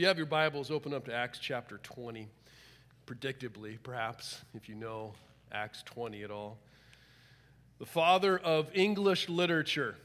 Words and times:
you 0.00 0.06
have 0.06 0.16
your 0.16 0.24
Bibles, 0.24 0.70
open 0.70 0.94
up 0.94 1.04
to 1.04 1.14
Acts 1.14 1.38
chapter 1.38 1.76
20. 1.82 2.26
Predictably, 3.06 3.76
perhaps, 3.82 4.40
if 4.54 4.66
you 4.66 4.74
know 4.74 5.12
Acts 5.52 5.82
20 5.82 6.22
at 6.22 6.30
all. 6.30 6.56
The 7.78 7.84
father 7.84 8.38
of 8.38 8.70
English 8.72 9.28
literature. 9.28 9.96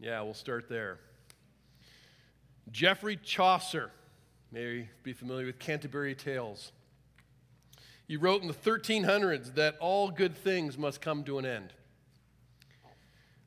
Yeah, 0.00 0.22
we'll 0.22 0.34
start 0.34 0.68
there. 0.68 0.98
Geoffrey 2.72 3.16
Chaucer. 3.16 3.92
May 4.50 4.88
be 5.04 5.12
familiar 5.12 5.46
with 5.46 5.60
Canterbury 5.60 6.16
Tales. 6.16 6.72
He 8.08 8.16
wrote 8.16 8.42
in 8.42 8.48
the 8.48 8.54
1300s 8.54 9.54
that 9.54 9.76
all 9.78 10.10
good 10.10 10.36
things 10.36 10.76
must 10.76 11.00
come 11.00 11.22
to 11.22 11.38
an 11.38 11.46
end. 11.46 11.72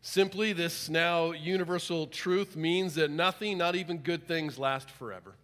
Simply, 0.01 0.53
this 0.53 0.87
now 0.87 1.31
universal 1.31 2.07
truth 2.07 2.55
means 2.55 2.95
that 2.95 3.11
nothing, 3.11 3.57
not 3.57 3.75
even 3.75 3.97
good 3.97 4.25
things, 4.25 4.57
last 4.57 4.89
forever. 4.89 5.35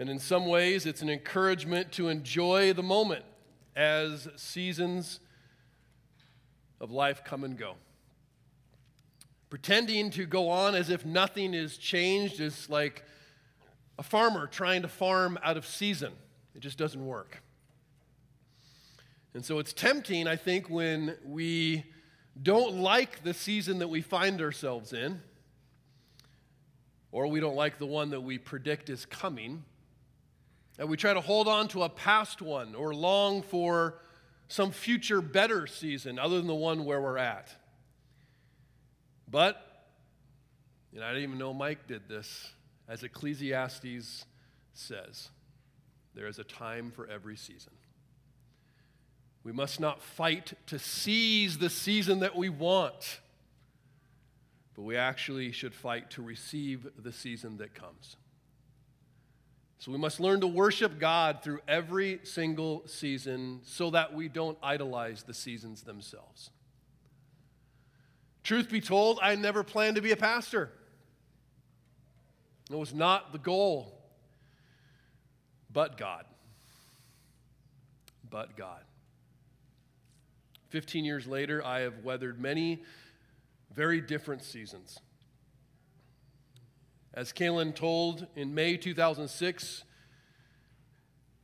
And 0.00 0.08
in 0.08 0.18
some 0.18 0.46
ways, 0.46 0.86
it's 0.86 1.02
an 1.02 1.10
encouragement 1.10 1.92
to 1.92 2.08
enjoy 2.08 2.72
the 2.72 2.82
moment 2.82 3.22
as 3.76 4.28
seasons 4.34 5.20
of 6.80 6.90
life 6.90 7.22
come 7.22 7.44
and 7.44 7.54
go. 7.58 7.74
Pretending 9.50 10.10
to 10.12 10.24
go 10.24 10.48
on 10.48 10.74
as 10.74 10.88
if 10.88 11.04
nothing 11.04 11.52
is 11.52 11.76
changed 11.76 12.40
is 12.40 12.70
like 12.70 13.04
a 13.98 14.02
farmer 14.02 14.46
trying 14.46 14.80
to 14.80 14.88
farm 14.88 15.38
out 15.44 15.58
of 15.58 15.66
season. 15.66 16.12
It 16.54 16.60
just 16.60 16.78
doesn't 16.78 17.04
work. 17.04 17.42
And 19.34 19.44
so 19.44 19.58
it's 19.58 19.74
tempting, 19.74 20.26
I 20.26 20.36
think, 20.36 20.70
when 20.70 21.14
we 21.26 21.84
don't 22.42 22.76
like 22.76 23.22
the 23.22 23.34
season 23.34 23.80
that 23.80 23.88
we 23.88 24.00
find 24.00 24.40
ourselves 24.40 24.94
in, 24.94 25.20
or 27.12 27.26
we 27.26 27.38
don't 27.38 27.54
like 27.54 27.78
the 27.78 27.84
one 27.84 28.08
that 28.10 28.22
we 28.22 28.38
predict 28.38 28.88
is 28.88 29.04
coming, 29.04 29.62
and 30.80 30.88
we 30.88 30.96
try 30.96 31.12
to 31.12 31.20
hold 31.20 31.46
on 31.46 31.68
to 31.68 31.82
a 31.82 31.90
past 31.90 32.40
one 32.40 32.74
or 32.74 32.94
long 32.94 33.42
for 33.42 33.98
some 34.48 34.70
future 34.70 35.20
better 35.20 35.66
season 35.66 36.18
other 36.18 36.38
than 36.38 36.46
the 36.46 36.54
one 36.54 36.86
where 36.86 37.02
we're 37.02 37.18
at. 37.18 37.54
But, 39.30 39.62
and 40.94 41.04
I 41.04 41.08
didn't 41.10 41.24
even 41.24 41.38
know 41.38 41.52
Mike 41.52 41.86
did 41.86 42.08
this, 42.08 42.54
as 42.88 43.02
Ecclesiastes 43.02 44.24
says, 44.72 45.28
there 46.14 46.26
is 46.26 46.38
a 46.38 46.44
time 46.44 46.90
for 46.90 47.06
every 47.06 47.36
season. 47.36 47.74
We 49.44 49.52
must 49.52 49.80
not 49.80 50.00
fight 50.00 50.54
to 50.68 50.78
seize 50.78 51.58
the 51.58 51.68
season 51.68 52.20
that 52.20 52.34
we 52.34 52.48
want, 52.48 53.20
but 54.74 54.82
we 54.82 54.96
actually 54.96 55.52
should 55.52 55.74
fight 55.74 56.10
to 56.12 56.22
receive 56.22 56.88
the 56.96 57.12
season 57.12 57.58
that 57.58 57.74
comes. 57.74 58.16
So 59.80 59.90
we 59.90 59.96
must 59.96 60.20
learn 60.20 60.42
to 60.42 60.46
worship 60.46 60.98
God 60.98 61.42
through 61.42 61.60
every 61.66 62.20
single 62.22 62.82
season 62.86 63.60
so 63.64 63.88
that 63.90 64.14
we 64.14 64.28
don't 64.28 64.58
idolize 64.62 65.22
the 65.22 65.32
seasons 65.32 65.82
themselves. 65.82 66.50
Truth 68.44 68.70
be 68.70 68.82
told, 68.82 69.18
I 69.22 69.34
never 69.36 69.64
planned 69.64 69.96
to 69.96 70.02
be 70.02 70.12
a 70.12 70.16
pastor. 70.16 70.70
It 72.70 72.76
was 72.76 72.92
not 72.92 73.32
the 73.32 73.38
goal. 73.38 73.98
But 75.72 75.96
God. 75.96 76.26
But 78.28 78.58
God. 78.58 78.82
15 80.68 81.06
years 81.06 81.26
later, 81.26 81.64
I 81.64 81.80
have 81.80 82.04
weathered 82.04 82.38
many 82.38 82.82
very 83.74 84.02
different 84.02 84.44
seasons. 84.44 84.98
As 87.12 87.32
Kalen 87.32 87.74
told 87.74 88.28
in 88.36 88.54
May 88.54 88.76
2006, 88.76 89.82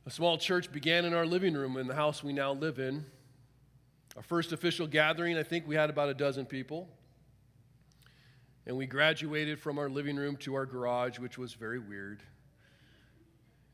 a 0.05 0.09
small 0.09 0.37
church 0.37 0.71
began 0.71 1.03
in 1.03 1.13
our 1.13 1.25
living 1.25 1.53
room 1.55 1.75
in 1.75 1.87
the 1.87 1.95
house 1.95 2.23
we 2.23 2.31
now 2.31 2.53
live 2.53 2.79
in. 2.79 3.05
Our 4.15 4.23
first 4.23 4.53
official 4.53 4.87
gathering, 4.87 5.37
I 5.37 5.43
think 5.43 5.67
we 5.67 5.75
had 5.75 5.89
about 5.89 6.07
a 6.07 6.13
dozen 6.13 6.45
people. 6.45 6.87
And 8.65 8.77
we 8.77 8.85
graduated 8.85 9.59
from 9.59 9.77
our 9.77 9.89
living 9.89 10.15
room 10.15 10.37
to 10.37 10.55
our 10.55 10.65
garage, 10.65 11.19
which 11.19 11.37
was 11.37 11.53
very 11.53 11.79
weird 11.79 12.23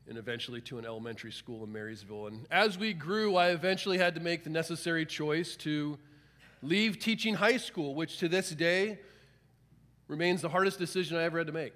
and 0.08 0.18
eventually 0.18 0.60
to 0.62 0.78
an 0.78 0.84
elementary 0.84 1.32
school 1.32 1.62
in 1.62 1.72
Marysville. 1.72 2.26
And 2.26 2.46
as 2.50 2.76
we 2.76 2.92
grew, 2.92 3.36
I 3.36 3.50
eventually 3.50 3.98
had 3.98 4.16
to 4.16 4.20
make 4.20 4.42
the 4.42 4.50
necessary 4.50 5.06
choice 5.06 5.54
to 5.58 5.96
leave 6.60 6.98
teaching 6.98 7.34
high 7.34 7.56
school, 7.56 7.94
which 7.94 8.18
to 8.18 8.28
this 8.28 8.50
day 8.50 8.98
remains 10.08 10.42
the 10.42 10.48
hardest 10.48 10.78
decision 10.78 11.16
I 11.16 11.22
ever 11.22 11.38
had 11.38 11.46
to 11.46 11.52
make. 11.52 11.72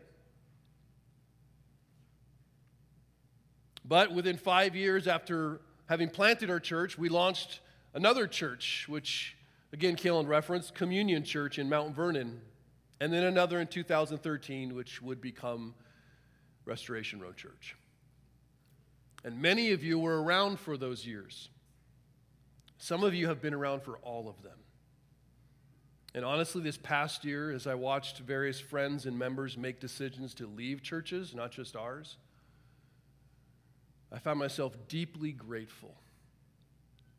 But 3.88 4.12
within 4.12 4.37
five 4.37 4.76
years 4.76 5.09
after 5.09 5.60
having 5.87 6.10
planted 6.10 6.50
our 6.50 6.60
church, 6.60 6.99
we 6.99 7.09
launched 7.09 7.60
another 7.94 8.26
church, 8.26 8.84
which, 8.87 9.34
again, 9.72 9.97
Kalen 9.97 10.28
referenced, 10.28 10.75
Communion 10.75 11.25
Church 11.25 11.59
in 11.59 11.71
Mount 11.71 11.97
Vernon, 11.97 12.43
and 13.00 13.10
then 13.10 13.25
another 13.25 13.60
in 13.60 13.66
2013, 13.66 14.75
which 14.75 15.00
would 15.00 15.22
become 15.22 15.75
Restoration 16.66 17.19
Road 17.19 17.37
Church. 17.37 17.76
And 19.25 19.41
many 19.41 19.72
of 19.72 19.82
you 19.82 19.99
were 19.99 20.22
around 20.22 20.60
for 20.60 20.76
those 20.76 21.06
years. 21.06 21.49
Some 22.76 23.03
of 23.03 23.15
you 23.15 23.26
have 23.28 23.41
been 23.41 23.55
around 23.55 23.82
for 23.82 23.97
all 23.99 24.28
of 24.28 24.43
them. 24.43 24.59
And 26.15 26.25
honestly, 26.25 26.62
this 26.62 26.76
past 26.76 27.25
year, 27.25 27.53
as 27.53 27.66
I 27.66 27.75
watched 27.75 28.19
various 28.19 28.60
friends 28.60 29.06
and 29.06 29.19
members 29.19 29.56
make 29.56 29.81
decisions 29.81 30.34
to 30.34 30.47
leave 30.47 30.82
churches, 30.82 31.34
not 31.34 31.53
just 31.53 31.75
ours, 31.75 32.16
I 34.13 34.19
found 34.19 34.39
myself 34.39 34.77
deeply 34.89 35.33
grateful 35.33 35.95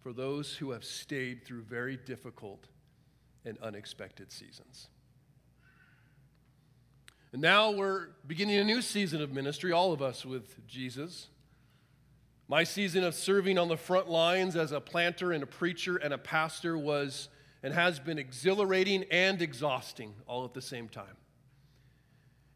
for 0.02 0.14
those 0.14 0.56
who 0.56 0.72
have 0.72 0.84
stayed 0.84 1.46
through 1.46 1.62
very 1.62 1.98
difficult 1.98 2.66
and 3.46 3.58
unexpected 3.60 4.32
seasons. 4.32 4.88
And 7.32 7.42
now 7.42 7.72
we're 7.72 8.08
beginning 8.26 8.58
a 8.58 8.64
new 8.64 8.82
season 8.82 9.22
of 9.22 9.32
ministry, 9.32 9.72
all 9.72 9.94
of 9.94 10.02
us 10.02 10.26
with 10.26 10.66
Jesus. 10.68 11.28
My 12.48 12.64
season 12.64 13.04
of 13.04 13.14
serving 13.14 13.60
on 13.60 13.68
the 13.68 13.78
front 13.78 14.10
lines 14.10 14.56
as 14.56 14.72
a 14.72 14.82
planter 14.82 15.32
and 15.32 15.44
a 15.44 15.48
preacher 15.48 15.98
and 15.98 16.12
a 16.12 16.18
pastor 16.18 16.76
was 16.76 17.30
and 17.62 17.74
has 17.74 18.00
been 18.00 18.18
exhilarating 18.18 19.04
and 19.12 19.42
exhausting 19.42 20.16
all 20.26 20.46
at 20.46 20.56
the 20.56 20.62
same 20.62 20.88
time. 20.88 21.18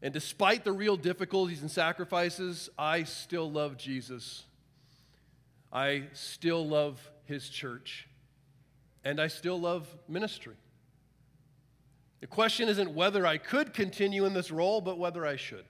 And 0.04 0.12
despite 0.12 0.64
the 0.64 0.72
real 0.72 0.98
difficulties 0.98 1.62
and 1.62 1.70
sacrifices, 1.70 2.68
I 2.78 3.04
still 3.04 3.50
love 3.50 3.78
Jesus. 3.78 4.44
I 5.72 6.04
still 6.12 6.68
love 6.68 7.00
his 7.24 7.48
church. 7.48 8.06
And 9.02 9.18
I 9.18 9.28
still 9.28 9.58
love 9.58 9.88
ministry. 10.06 10.56
The 12.20 12.26
question 12.26 12.68
isn't 12.68 12.90
whether 12.90 13.26
I 13.26 13.38
could 13.38 13.72
continue 13.72 14.26
in 14.26 14.34
this 14.34 14.50
role, 14.50 14.82
but 14.82 14.98
whether 14.98 15.24
I 15.24 15.36
should. 15.36 15.64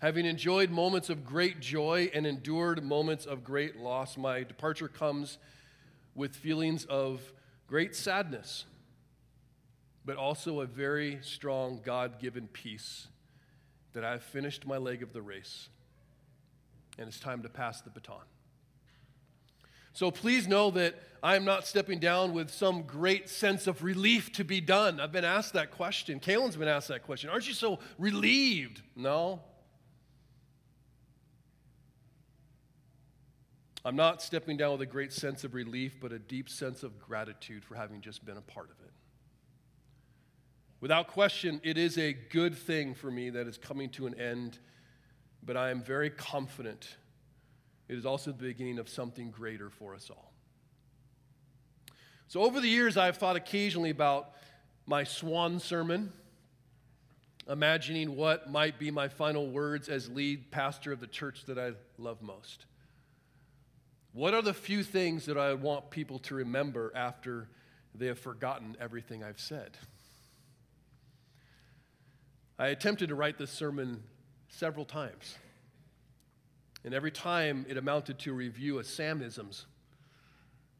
Having 0.00 0.26
enjoyed 0.26 0.70
moments 0.70 1.10
of 1.10 1.24
great 1.24 1.60
joy 1.60 2.10
and 2.12 2.26
endured 2.26 2.82
moments 2.82 3.24
of 3.24 3.44
great 3.44 3.76
loss, 3.76 4.16
my 4.16 4.42
departure 4.42 4.88
comes 4.88 5.38
with 6.16 6.34
feelings 6.34 6.84
of 6.86 7.20
great 7.68 7.94
sadness, 7.94 8.64
but 10.08 10.16
also 10.16 10.60
a 10.60 10.66
very 10.66 11.18
strong 11.20 11.82
God 11.84 12.18
given 12.18 12.48
peace 12.48 13.08
that 13.92 14.06
I've 14.06 14.22
finished 14.22 14.66
my 14.66 14.78
leg 14.78 15.02
of 15.02 15.12
the 15.12 15.20
race 15.20 15.68
and 16.96 17.08
it's 17.08 17.20
time 17.20 17.42
to 17.42 17.50
pass 17.50 17.82
the 17.82 17.90
baton. 17.90 18.24
So 19.92 20.10
please 20.10 20.48
know 20.48 20.70
that 20.70 20.94
I 21.22 21.36
am 21.36 21.44
not 21.44 21.66
stepping 21.66 21.98
down 21.98 22.32
with 22.32 22.48
some 22.50 22.84
great 22.84 23.28
sense 23.28 23.66
of 23.66 23.82
relief 23.82 24.32
to 24.32 24.44
be 24.44 24.62
done. 24.62 24.98
I've 24.98 25.12
been 25.12 25.26
asked 25.26 25.52
that 25.52 25.72
question. 25.72 26.20
Kalen's 26.20 26.56
been 26.56 26.68
asked 26.68 26.88
that 26.88 27.02
question. 27.02 27.28
Aren't 27.28 27.46
you 27.46 27.52
so 27.52 27.78
relieved? 27.98 28.80
No, 28.96 29.42
I'm 33.84 33.96
not 33.96 34.22
stepping 34.22 34.56
down 34.56 34.72
with 34.72 34.80
a 34.80 34.86
great 34.86 35.12
sense 35.12 35.44
of 35.44 35.52
relief, 35.52 35.98
but 36.00 36.12
a 36.12 36.18
deep 36.18 36.48
sense 36.48 36.82
of 36.82 36.98
gratitude 36.98 37.62
for 37.62 37.74
having 37.74 38.00
just 38.00 38.24
been 38.24 38.38
a 38.38 38.40
part 38.40 38.70
of 38.70 38.80
it. 38.86 38.92
Without 40.80 41.08
question, 41.08 41.60
it 41.64 41.76
is 41.76 41.98
a 41.98 42.12
good 42.12 42.54
thing 42.56 42.94
for 42.94 43.10
me 43.10 43.30
that 43.30 43.48
is 43.48 43.58
coming 43.58 43.90
to 43.90 44.06
an 44.06 44.14
end, 44.18 44.58
but 45.42 45.56
I 45.56 45.70
am 45.70 45.82
very 45.82 46.10
confident 46.10 46.96
it 47.88 47.96
is 47.96 48.04
also 48.04 48.32
the 48.32 48.44
beginning 48.44 48.78
of 48.78 48.88
something 48.88 49.30
greater 49.30 49.70
for 49.70 49.94
us 49.94 50.10
all. 50.10 50.32
So, 52.28 52.42
over 52.42 52.60
the 52.60 52.68
years, 52.68 52.98
I've 52.98 53.16
thought 53.16 53.36
occasionally 53.36 53.90
about 53.90 54.34
my 54.86 55.04
swan 55.04 55.58
sermon, 55.58 56.12
imagining 57.48 58.14
what 58.14 58.50
might 58.50 58.78
be 58.78 58.90
my 58.90 59.08
final 59.08 59.48
words 59.48 59.88
as 59.88 60.10
lead 60.10 60.50
pastor 60.50 60.92
of 60.92 61.00
the 61.00 61.06
church 61.06 61.46
that 61.46 61.58
I 61.58 61.72
love 61.96 62.20
most. 62.20 62.66
What 64.12 64.34
are 64.34 64.42
the 64.42 64.52
few 64.52 64.82
things 64.82 65.24
that 65.26 65.38
I 65.38 65.54
want 65.54 65.90
people 65.90 66.18
to 66.20 66.34
remember 66.34 66.92
after 66.94 67.48
they 67.94 68.06
have 68.06 68.18
forgotten 68.18 68.76
everything 68.78 69.24
I've 69.24 69.40
said? 69.40 69.78
I 72.58 72.68
attempted 72.68 73.10
to 73.10 73.14
write 73.14 73.38
this 73.38 73.52
sermon 73.52 74.02
several 74.48 74.84
times. 74.84 75.36
And 76.84 76.92
every 76.92 77.12
time 77.12 77.66
it 77.68 77.76
amounted 77.76 78.18
to 78.20 78.30
a 78.30 78.34
review 78.34 78.78
of 78.78 78.86
Samisms, 78.86 79.64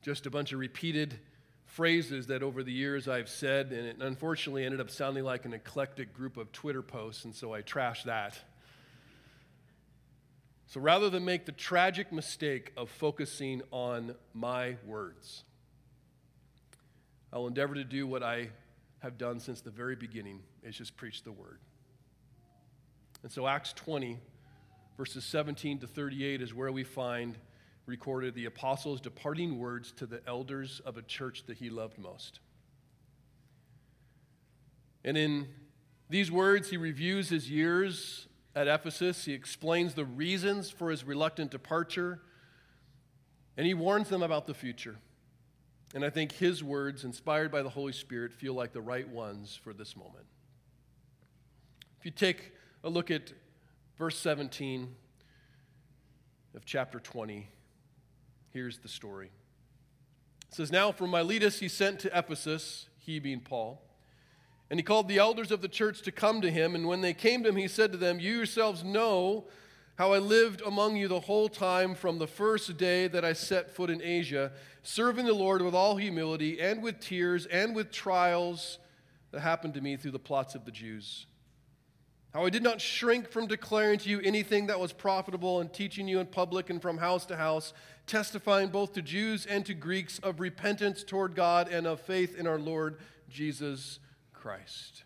just 0.03 0.27
a 0.27 0.31
bunch 0.31 0.53
of 0.53 0.59
repeated 0.59 1.21
phrases 1.67 2.27
that 2.29 2.43
over 2.43 2.63
the 2.63 2.73
years 2.73 3.07
I've 3.07 3.29
said, 3.29 3.73
and 3.73 3.87
it 3.87 3.97
unfortunately 4.01 4.65
ended 4.65 4.81
up 4.81 4.91
sounding 4.91 5.23
like 5.23 5.45
an 5.45 5.53
eclectic 5.53 6.15
group 6.15 6.37
of 6.37 6.51
Twitter 6.51 6.83
posts, 6.83 7.25
and 7.25 7.35
so 7.35 7.55
I 7.55 7.63
trashed 7.63 8.05
that. 8.05 8.39
So 10.67 10.81
rather 10.81 11.11
than 11.11 11.25
make 11.25 11.47
the 11.47 11.53
tragic 11.53 12.13
mistake 12.13 12.73
of 12.77 12.91
focusing 12.91 13.63
on 13.71 14.15
my 14.35 14.77
words, 14.85 15.45
I'll 17.33 17.47
endeavor 17.47 17.75
to 17.75 17.85
do 17.85 18.07
what 18.07 18.23
I 18.23 18.49
have 19.01 19.17
done 19.17 19.39
since 19.39 19.61
the 19.61 19.71
very 19.71 19.95
beginning 19.95 20.41
is 20.63 20.77
just 20.77 20.97
preach 20.97 21.23
the 21.23 21.33
word. 21.33 21.59
And 23.23 23.33
so 23.33 23.47
Acts 23.47 23.73
20, 23.73 24.19
verses 24.97 25.25
17 25.25 25.81
to 25.81 25.87
38 25.87 26.41
is 26.41 26.55
where 26.55 26.73
we 26.73 26.85
find 26.85 27.37
recorded 27.87 28.35
the 28.35 28.45
apostles' 28.45 29.01
departing 29.01 29.59
words 29.59 29.93
to 29.93 30.07
the 30.07 30.21
elders 30.27 30.81
of 30.85 30.99
a 30.99 31.03
church 31.03 31.45
that 31.47 31.57
he 31.57 31.71
loved 31.71 31.99
most. 31.99 32.41
And 35.05 35.17
in 35.17 35.49
these 36.11 36.31
words, 36.31 36.71
he 36.71 36.77
reviews 36.77 37.31
his 37.31 37.51
years 37.51 38.29
at 38.55 38.69
Ephesus. 38.69 39.25
He 39.25 39.33
explains 39.33 39.95
the 39.95 40.05
reasons 40.05 40.71
for 40.71 40.91
his 40.91 41.05
reluctant 41.05 41.51
departure, 41.51 42.21
and 43.57 43.67
he 43.67 43.75
warns 43.75 44.11
them 44.11 44.23
about 44.23 44.47
the 44.47 44.55
future. 44.55 44.97
And 45.95 46.05
I 46.05 46.11
think 46.11 46.33
his 46.33 46.63
words, 46.63 47.05
inspired 47.05 47.51
by 47.51 47.63
the 47.63 47.71
Holy 47.71 47.93
Spirit, 47.93 48.33
feel 48.33 48.53
like 48.53 48.73
the 48.73 48.83
right 48.83 49.09
ones 49.09 49.59
for 49.63 49.73
this 49.73 49.97
moment. 49.97 50.27
If 51.99 52.05
you 52.05 52.11
take 52.11 52.53
a 52.85 52.89
look 52.89 53.11
at 53.11 53.33
verse 53.99 54.19
17 54.19 54.95
of 56.55 56.65
chapter 56.65 57.01
20, 57.01 57.49
here's 58.51 58.79
the 58.79 58.89
story. 58.89 59.31
It 60.49 60.55
says, 60.55 60.73
Now 60.73 60.93
from 60.93 61.11
Miletus 61.11 61.61
he 61.61 61.69
sent 61.69 62.01
to 62.01 62.19
Ephesus, 62.19 62.89
he 62.99 63.19
being 63.19 63.41
Paul 63.41 63.83
and 64.71 64.79
he 64.79 64.85
called 64.85 65.09
the 65.09 65.19
elders 65.19 65.51
of 65.51 65.63
the 65.63 65.69
church 65.69 66.03
to 66.03 66.13
come 66.13 66.41
to 66.43 66.51
him. 66.51 66.75
And 66.75 66.87
when 66.87 67.01
they 67.01 67.15
came 67.15 67.43
to 67.43 67.49
him, 67.49 67.57
he 67.57 67.69
said 67.69 67.93
to 67.93 67.99
them, 67.99 68.21
You 68.21 68.37
yourselves 68.37 68.85
know 68.85 69.47
how 69.97 70.13
I 70.13 70.19
lived 70.19 70.63
among 70.65 70.97
you 70.97 71.09
the 71.09 71.21
whole 71.21 71.49
time 71.49 71.95
from 71.95 72.19
the 72.19 72.27
first 72.27 72.77
day 72.77 73.09
that 73.09 73.25
I 73.25 73.33
set 73.33 73.71
foot 73.71 73.91
in 73.91 74.03
Asia, 74.03 74.53
serving 74.83 75.27
the 75.27 75.33
Lord 75.33 75.63
with 75.63 75.75
all 75.75 75.97
humility 75.97 76.61
and 76.61 76.83
with 76.83 77.01
tears 77.01 77.47
and 77.47 77.75
with 77.75 77.91
trials 77.91 78.79
that 79.33 79.41
happened 79.41 79.75
to 79.75 79.81
me 79.81 79.97
through 79.97 80.13
the 80.13 80.19
plots 80.19 80.55
of 80.55 80.65
the 80.65 80.71
Jews. 80.71 81.27
How 82.35 82.45
I 82.45 82.51
did 82.51 82.63
not 82.63 82.81
shrink 82.81 83.31
from 83.31 83.47
declaring 83.47 83.99
to 84.01 84.11
you 84.11 84.21
anything 84.21 84.67
that 84.67 84.79
was 84.79 84.93
profitable 84.93 85.61
and 85.61 85.73
teaching 85.73 86.07
you 86.07 86.21
in 86.21 86.27
public 86.27 86.69
and 86.69 86.81
from 86.81 86.99
house 86.99 87.25
to 87.27 87.37
house, 87.37 87.73
testifying 88.07 88.69
both 88.69 88.93
to 88.95 89.03
Jews 89.03 89.47
and 89.47 89.65
to 89.65 89.73
Greeks 89.73 90.19
of 90.19 90.39
repentance 90.39 91.03
toward 91.03 91.35
God 91.35 91.69
and 91.69 91.87
of 91.87 92.01
faith 92.01 92.39
in 92.39 92.47
our 92.47 92.59
Lord 92.59 92.99
Jesus 93.31 93.99
Christ. 94.35 95.05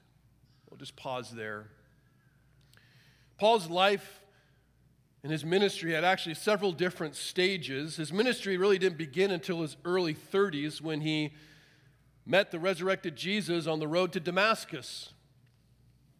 We'll 0.68 0.78
just 0.78 0.96
pause 0.96 1.30
there. 1.30 1.68
Paul's 3.38 3.70
life 3.70 4.20
and 5.22 5.30
his 5.30 5.44
ministry 5.44 5.92
had 5.92 6.02
actually 6.02 6.34
several 6.34 6.72
different 6.72 7.14
stages. 7.14 7.96
His 7.96 8.12
ministry 8.12 8.56
really 8.56 8.78
didn't 8.78 8.98
begin 8.98 9.30
until 9.30 9.62
his 9.62 9.76
early 9.84 10.14
30s 10.14 10.80
when 10.80 11.02
he 11.02 11.32
met 12.26 12.50
the 12.50 12.58
resurrected 12.58 13.14
Jesus 13.14 13.68
on 13.68 13.78
the 13.78 13.86
road 13.86 14.12
to 14.12 14.20
Damascus. 14.20 15.12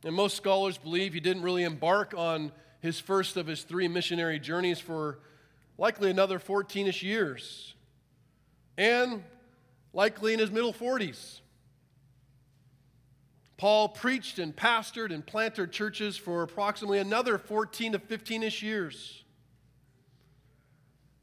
And 0.04 0.14
most 0.14 0.36
scholars 0.36 0.78
believe 0.78 1.14
he 1.14 1.20
didn't 1.20 1.42
really 1.42 1.62
embark 1.62 2.14
on 2.16 2.52
his 2.80 2.98
first 2.98 3.36
of 3.36 3.46
his 3.46 3.62
three 3.62 3.86
missionary 3.86 4.40
journeys 4.40 4.80
for 4.80 5.20
likely 5.78 6.10
another 6.10 6.38
14 6.38 6.88
ish 6.88 7.02
years, 7.02 7.74
and 8.76 9.22
likely 9.92 10.32
in 10.32 10.40
his 10.40 10.50
middle 10.50 10.72
40s. 10.72 11.40
Paul 13.56 13.88
preached 13.88 14.40
and 14.40 14.54
pastored 14.56 15.14
and 15.14 15.24
planted 15.24 15.70
churches 15.70 16.16
for 16.16 16.42
approximately 16.42 16.98
another 16.98 17.38
14 17.38 17.92
to 17.92 17.98
15 18.00 18.42
ish 18.42 18.62
years 18.62 19.22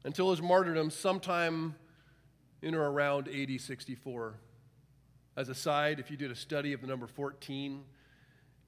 until 0.04 0.30
his 0.30 0.40
martyrdom 0.40 0.88
sometime 0.88 1.74
in 2.62 2.74
or 2.74 2.90
around 2.90 3.28
AD 3.28 3.60
64. 3.60 4.34
As 5.36 5.50
a 5.50 5.54
side, 5.54 6.00
if 6.00 6.10
you 6.10 6.16
did 6.16 6.30
a 6.30 6.34
study 6.34 6.72
of 6.72 6.80
the 6.80 6.86
number 6.86 7.06
14 7.06 7.82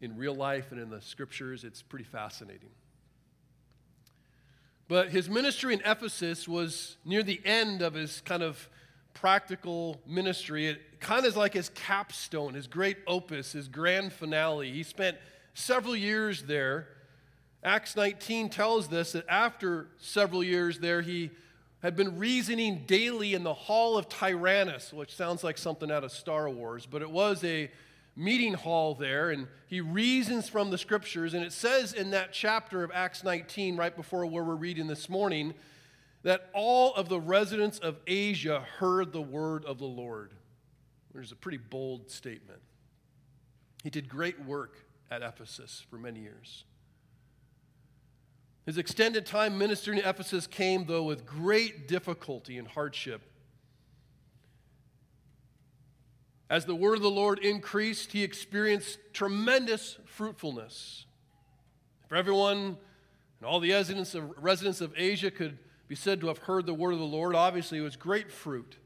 in 0.03 0.17
real 0.17 0.35
life 0.35 0.73
and 0.73 0.81
in 0.81 0.91
the 0.91 1.01
scriptures, 1.01 1.65
it's 1.65 1.81
pretty 1.81 2.05
fascinating. 2.05 2.71
But 4.89 5.09
his 5.09 5.31
ministry 5.31 5.73
in 5.73 5.81
Ephesus 5.87 6.47
was 6.47 6.97
near 7.05 7.23
the 7.23 7.41
end 7.45 7.81
of 7.81 7.95
his 7.95 8.21
kind 8.21 8.43
of 8.43 8.69
practical 9.15 10.01
ministry. 10.07 10.67
It 10.67 11.01
kind 11.01 11.21
of 11.21 11.27
is 11.27 11.37
like 11.37 11.55
his 11.55 11.71
capstone, 11.71 12.55
his 12.55 12.67
great 12.67 12.99
opus, 13.07 13.53
his 13.53 13.69
grand 13.69 14.13
finale. 14.13 14.71
He 14.73 14.83
spent 14.83 15.17
several 15.55 15.95
years 15.95 16.43
there. 16.43 16.89
Acts 17.63 17.95
19 17.95 18.51
tells 18.51 18.93
us 18.93 19.13
that 19.13 19.25
after 19.29 19.87
several 19.99 20.43
years 20.43 20.81
there, 20.81 21.01
he 21.01 21.31
had 21.81 21.95
been 21.95 22.19
reasoning 22.19 22.83
daily 22.87 23.35
in 23.35 23.45
the 23.45 23.55
hall 23.55 23.97
of 23.97 24.09
Tyrannus, 24.09 24.93
which 24.93 25.15
sounds 25.15 25.45
like 25.45 25.59
something 25.59 25.91
out 25.91 26.03
of 26.03 26.11
Star 26.11 26.51
Wars, 26.51 26.87
but 26.87 27.03
it 27.03 27.11
was 27.11 27.43
a 27.45 27.71
meeting 28.15 28.55
hall 28.55 28.95
there, 28.95 29.31
and 29.31 29.49
he 29.67 29.81
reasons 29.81 30.49
from 30.49 30.71
the 30.71 30.79
scriptures. 30.79 31.35
And 31.35 31.45
it 31.45 31.53
says 31.53 31.93
in 31.93 32.11
that 32.11 32.33
chapter 32.33 32.85
of 32.85 32.91
Acts 32.93 33.25
19, 33.25 33.77
right 33.77 33.95
before 33.95 34.27
where 34.27 34.45
we're 34.45 34.55
reading 34.55 34.87
this 34.87 35.09
morning, 35.09 35.55
that 36.23 36.51
all 36.53 36.95
of 36.95 37.09
the 37.09 37.21
residents 37.21 37.79
of 37.79 37.99
Asia 38.07 38.65
heard 38.79 39.13
the 39.13 39.23
word 39.23 39.65
of 39.65 39.79
the 39.79 39.87
Lord. 39.87 40.35
Which 41.13 41.27
is 41.27 41.33
a 41.33 41.37
pretty 41.37 41.59
bold 41.59 42.11
statement. 42.11 42.61
He 43.83 43.91
did 43.91 44.09
great 44.09 44.45
work 44.45 44.85
at 45.11 45.23
Ephesus 45.23 45.85
for 45.91 45.97
many 45.97 46.21
years. 46.21 46.65
His 48.65 48.79
extended 48.79 49.27
time 49.27 49.59
ministering 49.59 49.99
in 49.99 50.05
Ephesus 50.05 50.47
came, 50.47 50.87
though, 50.87 51.03
with 51.03 51.27
great 51.27 51.89
difficulty 51.89 52.59
and 52.59 52.69
hardship. 52.69 53.23
As 56.53 56.67
the 56.67 56.75
word 56.75 56.97
of 56.97 57.03
the 57.03 57.11
Lord 57.11 57.39
increased, 57.39 58.13
he 58.13 58.23
experienced 58.23 58.99
tremendous 59.15 59.97
fruitfulness. 60.05 61.07
For 62.09 62.17
everyone 62.17 62.77
and 63.39 63.47
all 63.47 63.59
the 63.59 63.73
residents 63.73 64.15
of, 64.15 64.31
residents 64.37 64.83
of 64.83 64.93
Asia 64.95 65.31
could 65.31 65.57
be 65.89 65.95
said 65.95 66.21
to 66.21 66.27
have 66.27 66.37
heard 66.37 66.67
the 66.67 66.75
word 66.75 66.93
of 66.93 66.99
the 66.99 67.07
Lord. 67.07 67.35
Obviously, 67.35 67.79
it 67.79 67.81
was 67.81 67.97
great 67.97 68.31
fruit. 68.31 68.77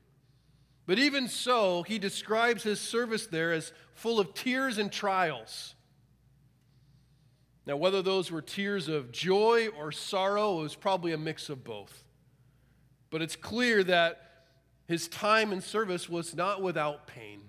But 0.87 1.00
even 1.00 1.26
so, 1.26 1.82
he 1.82 1.99
describes 1.99 2.62
his 2.62 2.80
service 2.80 3.26
there 3.26 3.52
as 3.52 3.73
full 3.94 4.20
of 4.20 4.32
tears 4.32 4.78
and 4.78 4.92
trials. 4.92 5.75
Now, 7.66 7.76
whether 7.78 8.00
those 8.00 8.30
were 8.30 8.42
tears 8.42 8.87
of 8.87 9.11
joy 9.11 9.70
or 9.76 9.90
sorrow, 9.90 10.61
it 10.61 10.62
was 10.62 10.76
probably 10.76 11.11
a 11.11 11.18
mix 11.18 11.49
of 11.49 11.64
both. 11.64 12.04
But 13.11 13.23
it's 13.23 13.35
clear 13.35 13.82
that 13.82 14.20
his 14.87 15.08
time 15.08 15.52
in 15.52 15.61
service 15.61 16.08
was 16.08 16.37
not 16.37 16.62
without 16.62 17.08
pain. 17.08 17.40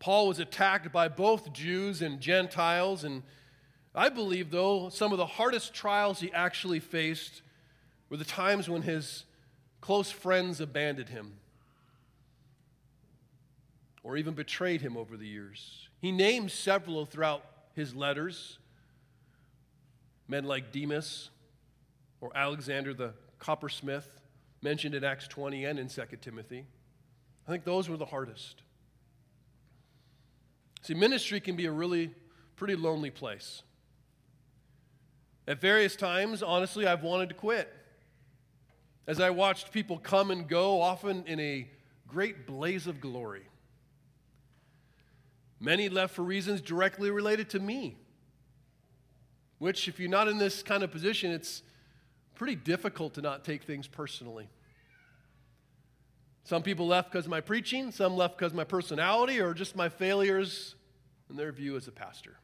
Paul 0.00 0.28
was 0.28 0.38
attacked 0.38 0.90
by 0.92 1.08
both 1.08 1.52
Jews 1.52 2.02
and 2.02 2.20
Gentiles, 2.20 3.04
and 3.04 3.22
I 3.94 4.08
believe, 4.08 4.50
though, 4.50 4.88
some 4.88 5.12
of 5.12 5.18
the 5.18 5.26
hardest 5.26 5.74
trials 5.74 6.20
he 6.20 6.32
actually 6.32 6.80
faced 6.80 7.42
were 8.08 8.16
the 8.16 8.24
times 8.24 8.68
when 8.68 8.82
his 8.82 9.24
close 9.80 10.10
friends 10.10 10.60
abandoned 10.60 11.10
him 11.10 11.34
or 14.02 14.16
even 14.16 14.34
betrayed 14.34 14.80
him 14.80 14.96
over 14.96 15.16
the 15.16 15.26
years. 15.26 15.88
He 16.00 16.10
names 16.10 16.54
several 16.54 17.04
throughout 17.04 17.44
his 17.74 17.94
letters 17.94 18.58
men 20.26 20.44
like 20.44 20.72
Demas 20.72 21.28
or 22.20 22.30
Alexander 22.34 22.94
the 22.94 23.12
coppersmith, 23.38 24.06
mentioned 24.62 24.94
in 24.94 25.04
Acts 25.04 25.26
20 25.26 25.64
and 25.64 25.78
in 25.78 25.88
2 25.88 26.02
Timothy. 26.20 26.64
I 27.46 27.50
think 27.50 27.64
those 27.64 27.88
were 27.88 27.96
the 27.96 28.06
hardest. 28.06 28.62
See, 30.82 30.94
ministry 30.94 31.40
can 31.40 31.56
be 31.56 31.66
a 31.66 31.72
really 31.72 32.14
pretty 32.56 32.76
lonely 32.76 33.10
place. 33.10 33.62
At 35.46 35.60
various 35.60 35.96
times, 35.96 36.42
honestly, 36.42 36.86
I've 36.86 37.02
wanted 37.02 37.28
to 37.30 37.34
quit 37.34 37.72
as 39.06 39.20
I 39.20 39.30
watched 39.30 39.72
people 39.72 39.98
come 39.98 40.30
and 40.30 40.46
go, 40.46 40.80
often 40.80 41.24
in 41.26 41.40
a 41.40 41.68
great 42.06 42.46
blaze 42.46 42.86
of 42.86 43.00
glory. 43.00 43.42
Many 45.58 45.88
left 45.88 46.14
for 46.14 46.22
reasons 46.22 46.60
directly 46.60 47.10
related 47.10 47.50
to 47.50 47.58
me, 47.58 47.96
which, 49.58 49.88
if 49.88 49.98
you're 49.98 50.08
not 50.08 50.28
in 50.28 50.38
this 50.38 50.62
kind 50.62 50.82
of 50.82 50.90
position, 50.90 51.32
it's 51.32 51.62
pretty 52.34 52.54
difficult 52.54 53.14
to 53.14 53.20
not 53.20 53.44
take 53.44 53.64
things 53.64 53.86
personally. 53.86 54.48
Some 56.44 56.62
people 56.62 56.86
left 56.86 57.10
because 57.10 57.26
of 57.26 57.30
my 57.30 57.40
preaching, 57.40 57.92
some 57.92 58.16
left 58.16 58.38
because 58.38 58.52
of 58.52 58.56
my 58.56 58.64
personality, 58.64 59.40
or 59.40 59.54
just 59.54 59.76
my 59.76 59.88
failures 59.88 60.74
in 61.28 61.36
their 61.36 61.52
view 61.52 61.76
as 61.76 61.86
a 61.86 61.92
pastor. 61.92 62.36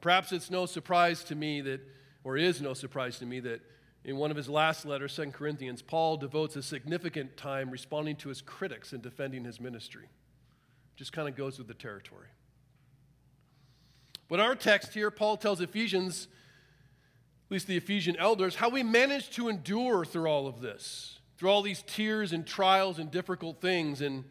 Perhaps 0.00 0.32
it's 0.32 0.50
no 0.50 0.66
surprise 0.66 1.22
to 1.24 1.34
me 1.34 1.60
that, 1.60 1.80
or 2.24 2.36
is 2.36 2.60
no 2.60 2.74
surprise 2.74 3.18
to 3.20 3.26
me, 3.26 3.38
that 3.40 3.60
in 4.04 4.16
one 4.16 4.32
of 4.32 4.36
his 4.36 4.48
last 4.48 4.84
letters, 4.84 5.14
2 5.14 5.26
Corinthians, 5.26 5.80
Paul 5.80 6.16
devotes 6.16 6.56
a 6.56 6.62
significant 6.62 7.36
time 7.36 7.70
responding 7.70 8.16
to 8.16 8.28
his 8.28 8.42
critics 8.42 8.92
and 8.92 9.00
defending 9.00 9.44
his 9.44 9.60
ministry. 9.60 10.08
Just 10.96 11.12
kind 11.12 11.28
of 11.28 11.36
goes 11.36 11.58
with 11.58 11.68
the 11.68 11.74
territory. 11.74 12.26
But 14.28 14.40
our 14.40 14.56
text 14.56 14.94
here, 14.94 15.10
Paul 15.10 15.36
tells 15.36 15.60
Ephesians, 15.60 16.26
at 17.46 17.52
least 17.52 17.68
the 17.68 17.76
Ephesian 17.76 18.16
elders, 18.16 18.56
how 18.56 18.70
we 18.70 18.82
managed 18.82 19.34
to 19.34 19.48
endure 19.48 20.04
through 20.04 20.26
all 20.26 20.48
of 20.48 20.60
this, 20.60 21.20
through 21.42 21.50
all 21.50 21.62
these 21.62 21.82
tears 21.88 22.32
and 22.32 22.46
trials 22.46 23.00
and 23.00 23.10
difficult 23.10 23.60
things. 23.60 24.00
And 24.00 24.22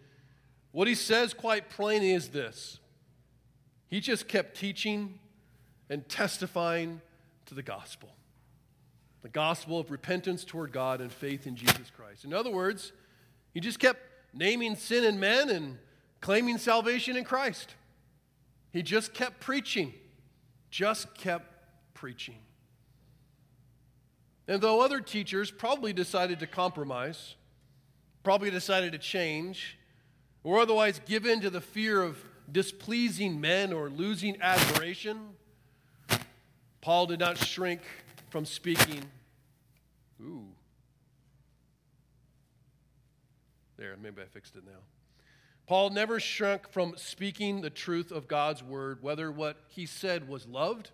what 0.72 0.88
he 0.88 0.96
says 0.96 1.34
quite 1.34 1.70
plainly 1.70 2.14
is 2.14 2.30
this 2.30 2.80
He 3.90 4.00
just 4.00 4.30
kept 4.30 4.56
teaching 4.56 5.20
and 5.90 6.08
testifying 6.08 7.02
to 7.48 7.54
the 7.54 7.64
gospel 7.64 8.16
the 9.24 9.30
gospel 9.30 9.78
of 9.78 9.92
repentance 9.92 10.46
toward 10.46 10.72
God 10.72 11.02
and 11.02 11.12
faith 11.12 11.46
in 11.46 11.58
Jesus 11.58 11.92
Christ. 11.94 12.24
In 12.24 12.34
other 12.34 12.50
words, 12.50 12.94
he 13.54 13.60
just 13.60 13.78
kept 13.78 14.00
naming 14.34 14.78
sin 14.78 15.04
in 15.04 15.20
men 15.20 15.50
and 15.50 15.78
claiming 16.22 16.58
salvation 16.58 17.18
in 17.18 17.26
Christ. 17.26 17.76
He 18.72 18.82
just 18.82 19.14
kept 19.14 19.42
preaching, 19.42 19.94
just 20.70 21.14
kept 21.14 21.46
preaching. 21.94 22.38
And 24.48 24.62
though 24.62 24.82
other 24.82 25.00
teachers 25.00 25.52
probably 25.52 25.94
decided 25.94 26.40
to 26.40 26.48
compromise, 26.48 27.36
probably 28.24 28.50
decided 28.50 28.92
to 28.92 28.98
change, 28.98 29.78
or 30.44 30.60
otherwise 30.60 31.00
give 31.06 31.26
in 31.26 31.42
to 31.42 31.50
the 31.50 31.62
fear 31.62 32.02
of 32.02 32.24
displeasing 32.52 33.40
men 33.40 33.72
or 33.72 33.90
losing 33.90 34.42
admiration, 34.42 35.30
Paul 36.82 37.06
did 37.06 37.20
not 37.20 37.38
shrink 37.38 37.82
from 38.30 38.46
speaking. 38.46 39.04
Ooh. 40.22 40.48
There, 43.78 43.96
maybe 44.02 44.22
I 44.22 44.26
fixed 44.26 44.56
it 44.56 44.66
now. 44.66 44.80
Paul 45.68 45.92
never 45.92 46.20
shrunk 46.20 46.70
from 46.72 46.96
speaking 46.98 47.62
the 47.62 47.70
truth 47.70 48.12
of 48.12 48.28
God's 48.28 48.62
word, 48.62 49.02
whether 49.02 49.32
what 49.32 49.58
he 49.70 49.86
said 49.86 50.28
was 50.28 50.48
loved 50.48 50.92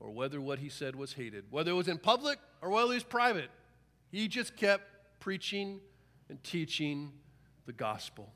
or 0.00 0.10
whether 0.10 0.40
what 0.40 0.58
he 0.58 0.68
said 0.68 0.94
was 0.94 1.14
hated, 1.14 1.44
whether 1.50 1.70
it 1.70 1.74
was 1.74 1.88
in 1.88 1.98
public 1.98 2.38
or 2.60 2.70
whether 2.70 2.92
it 2.92 2.94
was 2.94 3.02
private. 3.02 3.50
He 4.10 4.28
just 4.28 4.56
kept 4.56 4.84
preaching 5.20 5.80
and 6.28 6.42
teaching 6.42 7.12
the 7.66 7.72
gospel. 7.72 8.32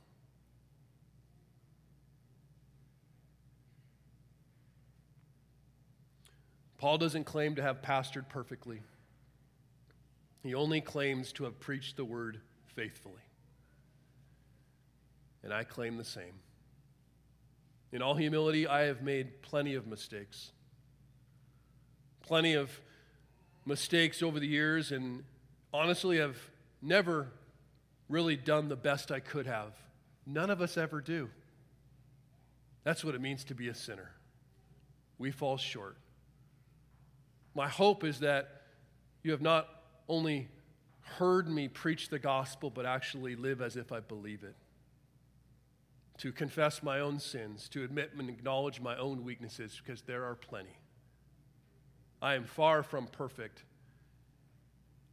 Paul 6.79 6.97
doesn't 6.97 7.25
claim 7.25 7.57
to 7.57 7.63
have 7.63 7.83
pastored 7.83 8.29
perfectly. 8.31 8.81
He 10.43 10.55
only 10.55 10.81
claims 10.81 11.31
to 11.35 11.45
have 11.45 11.61
preached 11.61 11.97
the 11.97 12.07
word 12.07 12.41
faithfully. 12.75 13.21
And 15.43 15.53
I 15.53 15.65
claim 15.65 15.99
the 15.99 16.05
same. 16.05 16.41
In 17.93 18.01
all 18.01 18.15
humility, 18.15 18.67
I 18.67 18.83
have 18.83 19.03
made 19.03 19.43
plenty 19.43 19.75
of 19.75 19.87
mistakes. 19.87 20.53
Plenty 22.31 22.55
of 22.55 22.71
mistakes 23.67 24.23
over 24.23 24.39
the 24.39 24.47
years, 24.47 24.93
and 24.93 25.25
honestly, 25.75 26.19
have 26.19 26.37
never 26.81 27.27
really 28.09 28.37
done 28.37 28.69
the 28.69 28.77
best 28.77 29.11
I 29.11 29.19
could 29.19 29.49
have. 29.49 29.73
None 30.27 30.49
of 30.49 30.63
us 30.63 30.77
ever 30.77 31.01
do. 31.01 31.29
That's 32.85 33.05
what 33.05 33.17
it 33.17 33.21
means 33.21 33.43
to 33.47 33.55
be 33.57 33.67
a 33.67 33.75
sinner. 33.75 34.13
We 35.19 35.33
fall 35.33 35.57
short. 35.57 35.97
My 37.57 37.67
hope 37.69 38.05
is 38.05 38.21
that 38.21 38.63
you 39.25 39.33
have 39.33 39.43
not 39.43 39.67
only 40.09 40.51
heard 41.01 41.49
me 41.49 41.67
preach 41.67 42.11
the 42.11 42.21
gospel, 42.21 42.71
but 42.71 42.87
actually 42.87 43.35
live 43.35 43.61
as 43.61 43.75
if 43.75 43.91
I 43.91 43.99
believe 43.99 44.45
it. 44.45 44.55
To 46.19 46.31
confess 46.31 46.81
my 46.81 47.01
own 47.01 47.19
sins, 47.19 47.69
to 47.71 47.83
admit 47.83 48.13
and 48.17 48.31
acknowledge 48.31 48.81
my 48.81 48.97
own 48.97 49.25
weaknesses, 49.25 49.83
because 49.85 50.03
there 50.03 50.25
are 50.25 50.37
plenty. 50.37 50.77
I 52.23 52.35
am 52.35 52.45
far 52.45 52.83
from 52.83 53.07
perfect. 53.07 53.63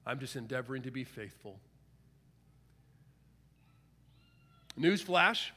I'm 0.05 0.19
just 0.19 0.35
endeavoring 0.35 0.83
to 0.83 0.91
be 0.91 1.03
faithful. 1.03 1.59
Newsflash 4.79 5.49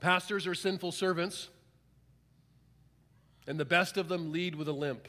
pastors 0.00 0.46
are 0.46 0.54
sinful 0.54 0.92
servants 0.92 1.48
and 3.46 3.58
the 3.58 3.64
best 3.64 3.96
of 3.96 4.08
them 4.08 4.32
lead 4.32 4.54
with 4.54 4.68
a 4.68 4.72
limp. 4.72 5.08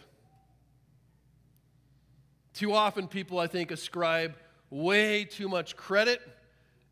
Too 2.53 2.73
often, 2.73 3.07
people, 3.07 3.39
I 3.39 3.47
think, 3.47 3.71
ascribe 3.71 4.35
way 4.69 5.25
too 5.25 5.49
much 5.49 5.75
credit 5.75 6.21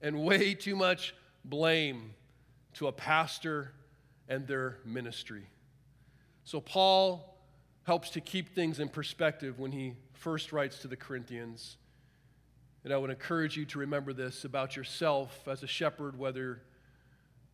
and 0.02 0.24
way 0.24 0.54
too 0.54 0.76
much 0.76 1.16
blame 1.46 2.14
to 2.74 2.88
a 2.88 2.92
pastor 2.92 3.72
and 4.28 4.46
their 4.48 4.78
ministry. 4.86 5.46
So, 6.46 6.60
Paul 6.60 7.38
helps 7.84 8.10
to 8.12 8.22
keep 8.22 8.54
things 8.56 8.80
in 8.80 8.90
perspective 8.90 9.60
when 9.60 9.72
he 9.72 9.94
first 10.14 10.52
writes 10.52 10.80
to 10.80 10.88
the 10.88 10.96
Corinthians. 10.96 11.78
And 12.84 12.94
I 12.94 12.98
would 12.98 13.10
encourage 13.10 13.56
you 13.56 13.66
to 13.66 13.80
remember 13.80 14.14
this 14.14 14.44
about 14.46 14.76
yourself 14.76 15.48
as 15.48 15.64
a 15.64 15.68
shepherd, 15.68 16.18
whether 16.18 16.62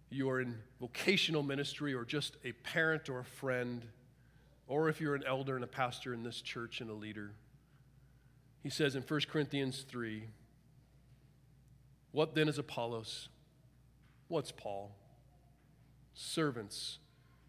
you 0.10 0.30
are 0.30 0.42
in 0.42 0.58
vocational 0.80 1.44
ministry 1.44 1.94
or 1.94 2.04
just 2.04 2.38
a 2.44 2.52
parent 2.52 3.10
or 3.10 3.20
a 3.20 3.26
friend, 3.26 3.86
or 4.68 4.90
if 4.90 5.00
you're 5.00 5.16
an 5.16 5.24
elder 5.26 5.56
and 5.56 5.64
a 5.64 5.68
pastor 5.68 6.14
in 6.14 6.24
this 6.24 6.42
church 6.42 6.82
and 6.82 6.90
a 6.90 6.94
leader. 6.94 7.32
He 8.64 8.70
says 8.70 8.96
in 8.96 9.04
1 9.04 9.22
Corinthians 9.32 9.86
3 9.88 10.24
What 12.12 12.34
then 12.34 12.50
is 12.50 12.58
Apollos? 12.58 13.30
What's 14.28 14.52
Paul? 14.52 14.96
Servants 16.14 16.98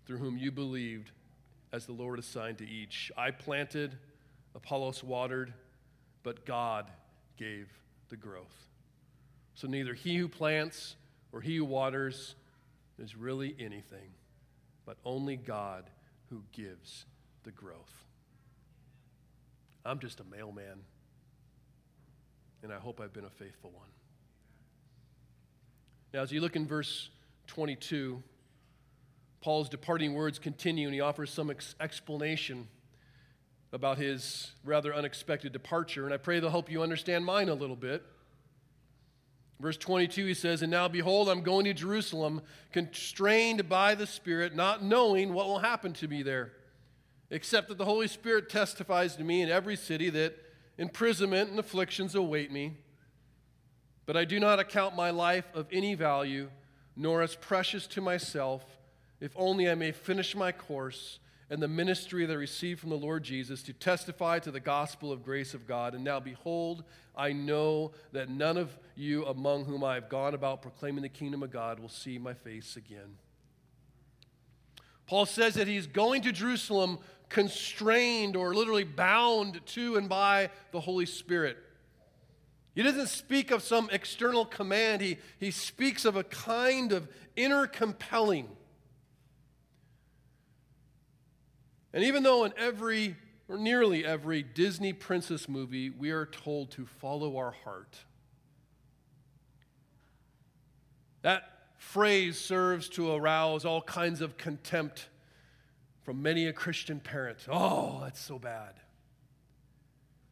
through 0.06 0.18
whom 0.18 0.38
you 0.38 0.50
believed 0.50 1.12
as 1.73 1.87
the 1.87 1.93
Lord 1.93 2.19
assigned 2.19 2.59
to 2.59 2.69
each. 2.69 3.12
I 3.17 3.31
planted, 3.31 3.97
Apollos 4.55 5.05
watered, 5.05 5.53
but 6.23 6.45
God 6.45 6.91
gave 7.37 7.69
the 8.09 8.17
growth. 8.17 8.69
So 9.55 9.69
neither 9.69 9.95
he 9.95 10.17
who 10.17 10.29
plants 10.29 10.97
or 11.33 11.41
he 11.41 11.57
who 11.57 11.65
waters 11.65 12.35
is 12.99 13.17
really 13.17 13.55
anything, 13.59 14.11
but 14.85 14.97
only 15.05 15.37
God 15.37 15.85
who 16.29 16.43
gives 16.53 17.07
the 17.45 17.50
growth. 17.50 17.93
I'm 19.85 19.99
just 19.99 20.21
a 20.21 20.25
mailman, 20.25 20.83
and 22.62 22.73
I 22.73 22.77
hope 22.77 23.00
I've 23.00 23.12
been 23.12 23.25
a 23.25 23.31
faithful 23.31 23.71
one. 23.71 23.89
Now, 26.12 26.23
as 26.23 26.33
you 26.33 26.41
look 26.41 26.57
in 26.57 26.67
verse 26.67 27.09
22, 27.47 28.23
Paul's 29.40 29.68
departing 29.68 30.14
words 30.14 30.38
continue, 30.38 30.87
and 30.87 30.94
he 30.94 31.00
offers 31.00 31.30
some 31.30 31.50
ex- 31.50 31.75
explanation 31.80 32.68
about 33.73 33.99
his 33.99 34.52
rather 34.64 34.94
unexpected 34.94 35.52
departure. 35.52 36.04
And 36.04 36.12
I 36.12 36.16
pray 36.16 36.40
they'll 36.40 36.50
help 36.50 36.70
you 36.70 36.82
understand 36.82 37.25
mine 37.25 37.49
a 37.49 37.54
little 37.54 37.76
bit. 37.76 38.02
Verse 39.61 39.76
22, 39.76 40.26
he 40.26 40.35
says, 40.35 40.62
And 40.62 40.70
now 40.70 40.88
behold, 40.88 41.28
I'm 41.28 41.42
going 41.42 41.66
to 41.66 41.75
Jerusalem, 41.75 42.40
constrained 42.73 43.68
by 43.68 43.94
the 43.94 44.06
Spirit, 44.06 44.54
not 44.54 44.82
knowing 44.82 45.35
what 45.35 45.47
will 45.47 45.59
happen 45.59 45.92
to 45.94 46.09
me 46.09 46.23
there, 46.23 46.52
except 47.30 47.68
that 47.68 47.78
the 47.78 47.85
Holy 47.85 48.09
Spirit 48.09 48.49
testifies 48.49 49.16
to 49.16 49.25
me 49.25 49.42
in 49.42 49.50
every 49.50 49.76
city 49.76 50.09
that 50.11 50.35
imprisonment 50.78 51.50
and 51.50 51.59
afflictions 51.59 52.14
await 52.14 52.50
me. 52.50 52.78
But 54.06 54.16
I 54.16 54.25
do 54.25 54.40
not 54.40 54.59
account 54.59 54.97
my 54.97 55.11
life 55.11 55.44
of 55.54 55.66
any 55.70 55.94
value, 55.94 56.50
nor 56.97 57.23
as 57.23 57.37
precious 57.37 57.87
to 57.88 58.00
myself, 58.00 58.64
if 59.21 59.33
only 59.37 59.71
I 59.71 59.75
may 59.75 59.93
finish 59.93 60.35
my 60.35 60.53
course 60.53 61.19
and 61.50 61.61
the 61.61 61.69
ministry 61.69 62.25
that 62.25 62.33
I 62.33 62.37
received 62.37 62.81
from 62.81 62.91
the 62.91 62.97
Lord 62.97 63.25
Jesus 63.25 63.62
to 63.65 63.73
testify 63.73 64.39
to 64.39 64.53
the 64.53 64.61
gospel 64.61 65.11
of 65.11 65.25
grace 65.25 65.53
of 65.53 65.67
God. 65.67 65.95
And 65.95 66.05
now, 66.05 66.21
behold, 66.21 66.85
I 67.17 67.33
know 67.33 67.91
that 68.12 68.29
none 68.29 68.57
of 68.57 68.79
you 68.95 69.27
among 69.27 69.65
whom 69.65 69.83
I 69.83 69.95
have 69.95 70.09
gone 70.09 70.35
about 70.35 70.62
proclaiming 70.62 71.03
the 71.03 71.09
kingdom 71.09 71.43
of 71.43 71.50
God 71.50 71.81
will 71.81 71.89
see 71.89 72.19
my 72.19 72.35
face 72.35 72.77
again. 72.77 73.17
Paul 75.07 75.27
says 75.27 75.55
that 75.55 75.67
he's 75.67 75.89
going 75.89 76.23
to 76.23 76.31
Jerusalem 76.31 77.00
constrained 77.29 78.37
or 78.37 78.55
literally 78.55 78.85
bound 78.85 79.61
to 79.67 79.97
and 79.97 80.09
by 80.09 80.50
the 80.71 80.81
Holy 80.81 81.07
Spirit. 81.07 81.59
He 82.77 82.85
doesn't 82.85 83.09
speak 83.09 83.50
of 83.50 83.65
some 83.65 83.91
external 83.91 84.45
command, 84.45 85.03
he, 85.03 85.19
he 85.41 85.50
speaks 85.50 86.05
of 86.05 86.15
a 86.15 86.23
kind 86.23 86.93
of 86.93 87.09
inner 87.35 87.67
compelling 87.67 88.49
And 91.92 92.04
even 92.04 92.23
though 92.23 92.44
in 92.44 92.52
every, 92.56 93.16
or 93.49 93.59
nearly 93.59 94.04
every, 94.04 94.42
Disney 94.42 94.92
princess 94.92 95.49
movie, 95.49 95.90
we 95.90 96.11
are 96.11 96.26
told 96.26 96.70
to 96.73 96.87
follow 96.87 97.37
our 97.37 97.50
heart, 97.50 97.99
that 101.23 101.42
phrase 101.78 102.38
serves 102.38 102.88
to 102.90 103.12
arouse 103.12 103.64
all 103.64 103.82
kinds 103.82 104.20
of 104.20 104.37
contempt 104.37 105.09
from 106.02 106.23
many 106.23 106.47
a 106.47 106.52
Christian 106.52 107.00
parent. 107.00 107.38
Oh, 107.50 108.00
that's 108.02 108.20
so 108.20 108.38
bad. 108.38 108.75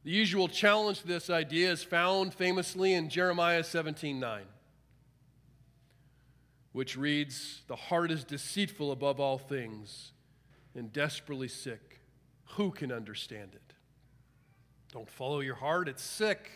The 0.05 0.11
usual 0.11 0.49
challenge 0.49 1.01
to 1.01 1.07
this 1.07 1.29
idea 1.29 1.71
is 1.71 1.83
found 1.83 2.33
famously 2.33 2.95
in 2.95 3.11
Jeremiah 3.11 3.65
17 3.65 4.19
9, 4.19 4.45
which 6.73 6.97
reads, 6.97 7.63
The 7.67 7.77
heart 7.77 8.11
is 8.11 8.25
deceitful 8.25 8.93
above 8.93 9.21
all 9.21 9.37
things 9.37 10.13
and 10.79 10.93
desperately 10.93 11.49
sick. 11.49 12.01
Who 12.53 12.71
can 12.71 12.91
understand 12.91 13.51
it? 13.55 13.75
Don't 14.93 15.09
follow 15.09 15.41
your 15.41 15.57
heart, 15.57 15.89
it's 15.89 16.03
sick. 16.03 16.51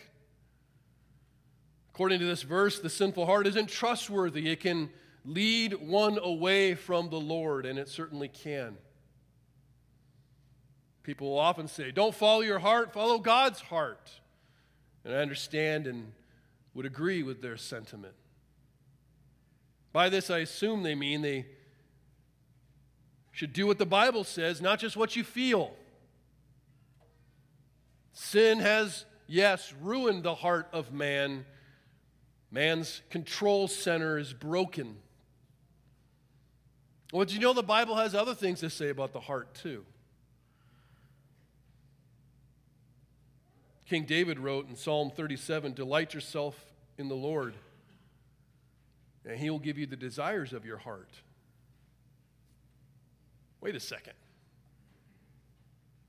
According 1.93 2.19
to 2.19 2.25
this 2.25 2.41
verse, 2.41 2.79
the 2.79 2.89
sinful 2.89 3.27
heart 3.27 3.45
isn't 3.45 3.69
trustworthy. 3.69 4.49
It 4.49 4.61
can 4.61 4.89
lead 5.23 5.73
one 5.73 6.17
away 6.17 6.73
from 6.73 7.09
the 7.09 7.19
Lord, 7.19 7.67
and 7.67 7.77
it 7.77 7.87
certainly 7.87 8.27
can. 8.27 8.77
People 11.03 11.31
will 11.31 11.39
often 11.39 11.67
say, 11.67 11.91
Don't 11.91 12.15
follow 12.15 12.41
your 12.41 12.59
heart, 12.59 12.93
follow 12.93 13.19
God's 13.19 13.59
heart. 13.59 14.09
And 15.05 15.13
I 15.13 15.17
understand 15.17 15.85
and 15.85 16.13
would 16.73 16.85
agree 16.85 17.21
with 17.21 17.41
their 17.41 17.57
sentiment. 17.57 18.15
By 19.91 20.09
this, 20.09 20.31
I 20.31 20.39
assume 20.39 20.81
they 20.81 20.95
mean 20.95 21.21
they 21.21 21.45
should 23.33 23.51
do 23.51 23.67
what 23.67 23.77
the 23.77 23.85
Bible 23.85 24.23
says, 24.23 24.61
not 24.61 24.79
just 24.79 24.95
what 24.95 25.17
you 25.17 25.25
feel. 25.25 25.73
Sin 28.13 28.59
has, 28.59 29.03
yes, 29.27 29.73
ruined 29.81 30.23
the 30.23 30.35
heart 30.35 30.69
of 30.71 30.93
man 30.93 31.45
Man's 32.53 33.01
control 33.09 33.67
center 33.67 34.19
is 34.19 34.31
broken. 34.31 34.97
Well, 37.11 37.25
do 37.25 37.33
you 37.33 37.39
know 37.39 37.51
the 37.51 37.63
Bible 37.63 37.95
has 37.95 38.13
other 38.13 38.35
things 38.35 38.59
to 38.59 38.69
say 38.69 38.89
about 38.89 39.11
the 39.11 39.19
heart, 39.19 39.55
too? 39.55 39.83
King 43.89 44.05
David 44.05 44.39
wrote 44.39 44.69
in 44.69 44.75
Psalm 44.75 45.09
37 45.09 45.73
Delight 45.73 46.13
yourself 46.13 46.63
in 46.99 47.07
the 47.07 47.15
Lord, 47.15 47.55
and 49.25 49.39
he 49.39 49.49
will 49.49 49.57
give 49.57 49.79
you 49.79 49.87
the 49.87 49.95
desires 49.95 50.53
of 50.53 50.63
your 50.63 50.77
heart. 50.77 51.09
Wait 53.63 53.77
a 53.77 53.79
second. 53.79 54.13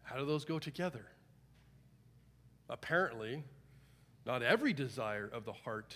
How 0.02 0.16
do 0.16 0.26
those 0.26 0.44
go 0.44 0.58
together? 0.58 1.06
Apparently, 2.68 3.44
not 4.26 4.42
every 4.42 4.72
desire 4.72 5.30
of 5.32 5.44
the 5.44 5.52
heart 5.52 5.94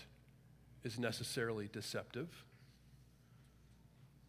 is 0.85 1.01
necessarily 1.01 1.69
deceptive. 1.73 2.45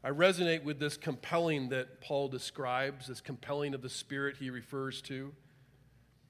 I 0.04 0.10
resonate 0.10 0.64
with 0.64 0.80
this 0.80 0.98
compelling 0.98 1.70
that 1.70 2.02
Paul 2.02 2.30
describes, 2.30 3.06
this 3.06 3.22
compelling 3.22 3.76
of 3.76 3.84
the 3.84 3.90
Spirit 3.90 4.38
he 4.38 4.50
refers 4.50 5.00
to. 5.04 5.32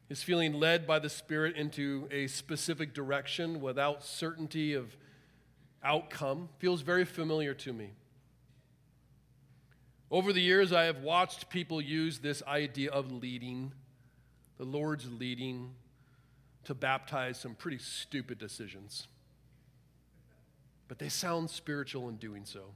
His 0.10 0.22
feeling 0.22 0.52
led 0.52 0.86
by 0.86 1.00
the 1.00 1.10
Spirit 1.10 1.56
into 1.56 2.10
a 2.12 2.28
specific 2.28 2.94
direction 2.94 3.62
without 3.62 4.04
certainty 4.04 4.74
of 4.74 4.98
outcome 5.82 6.50
feels 6.58 6.82
very 6.82 7.06
familiar 7.06 7.54
to 7.54 7.72
me. 7.72 7.92
Over 10.12 10.34
the 10.34 10.42
years, 10.42 10.74
I 10.74 10.84
have 10.84 11.00
watched 11.00 11.50
people 11.50 11.82
use 11.82 12.20
this 12.20 12.42
idea 12.48 12.92
of 12.92 13.12
leading, 13.12 13.74
the 14.58 14.66
Lord's 14.66 15.10
leading, 15.12 15.76
to 16.64 16.74
baptize 16.74 17.40
some 17.40 17.56
pretty 17.56 17.78
stupid 17.78 18.40
decisions 18.40 19.08
but 20.90 20.98
they 20.98 21.08
sound 21.08 21.50
spiritual 21.50 22.10
in 22.10 22.18
doing 22.18 22.44
so. 22.44 22.74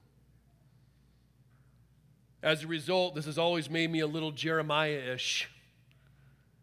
As 2.41 2.63
a 2.63 2.67
result, 2.67 3.15
this 3.15 3.25
has 3.25 3.37
always 3.37 3.69
made 3.69 3.91
me 3.91 3.99
a 3.99 4.07
little 4.07 4.31
Jeremiah 4.31 5.01
ish 5.15 5.49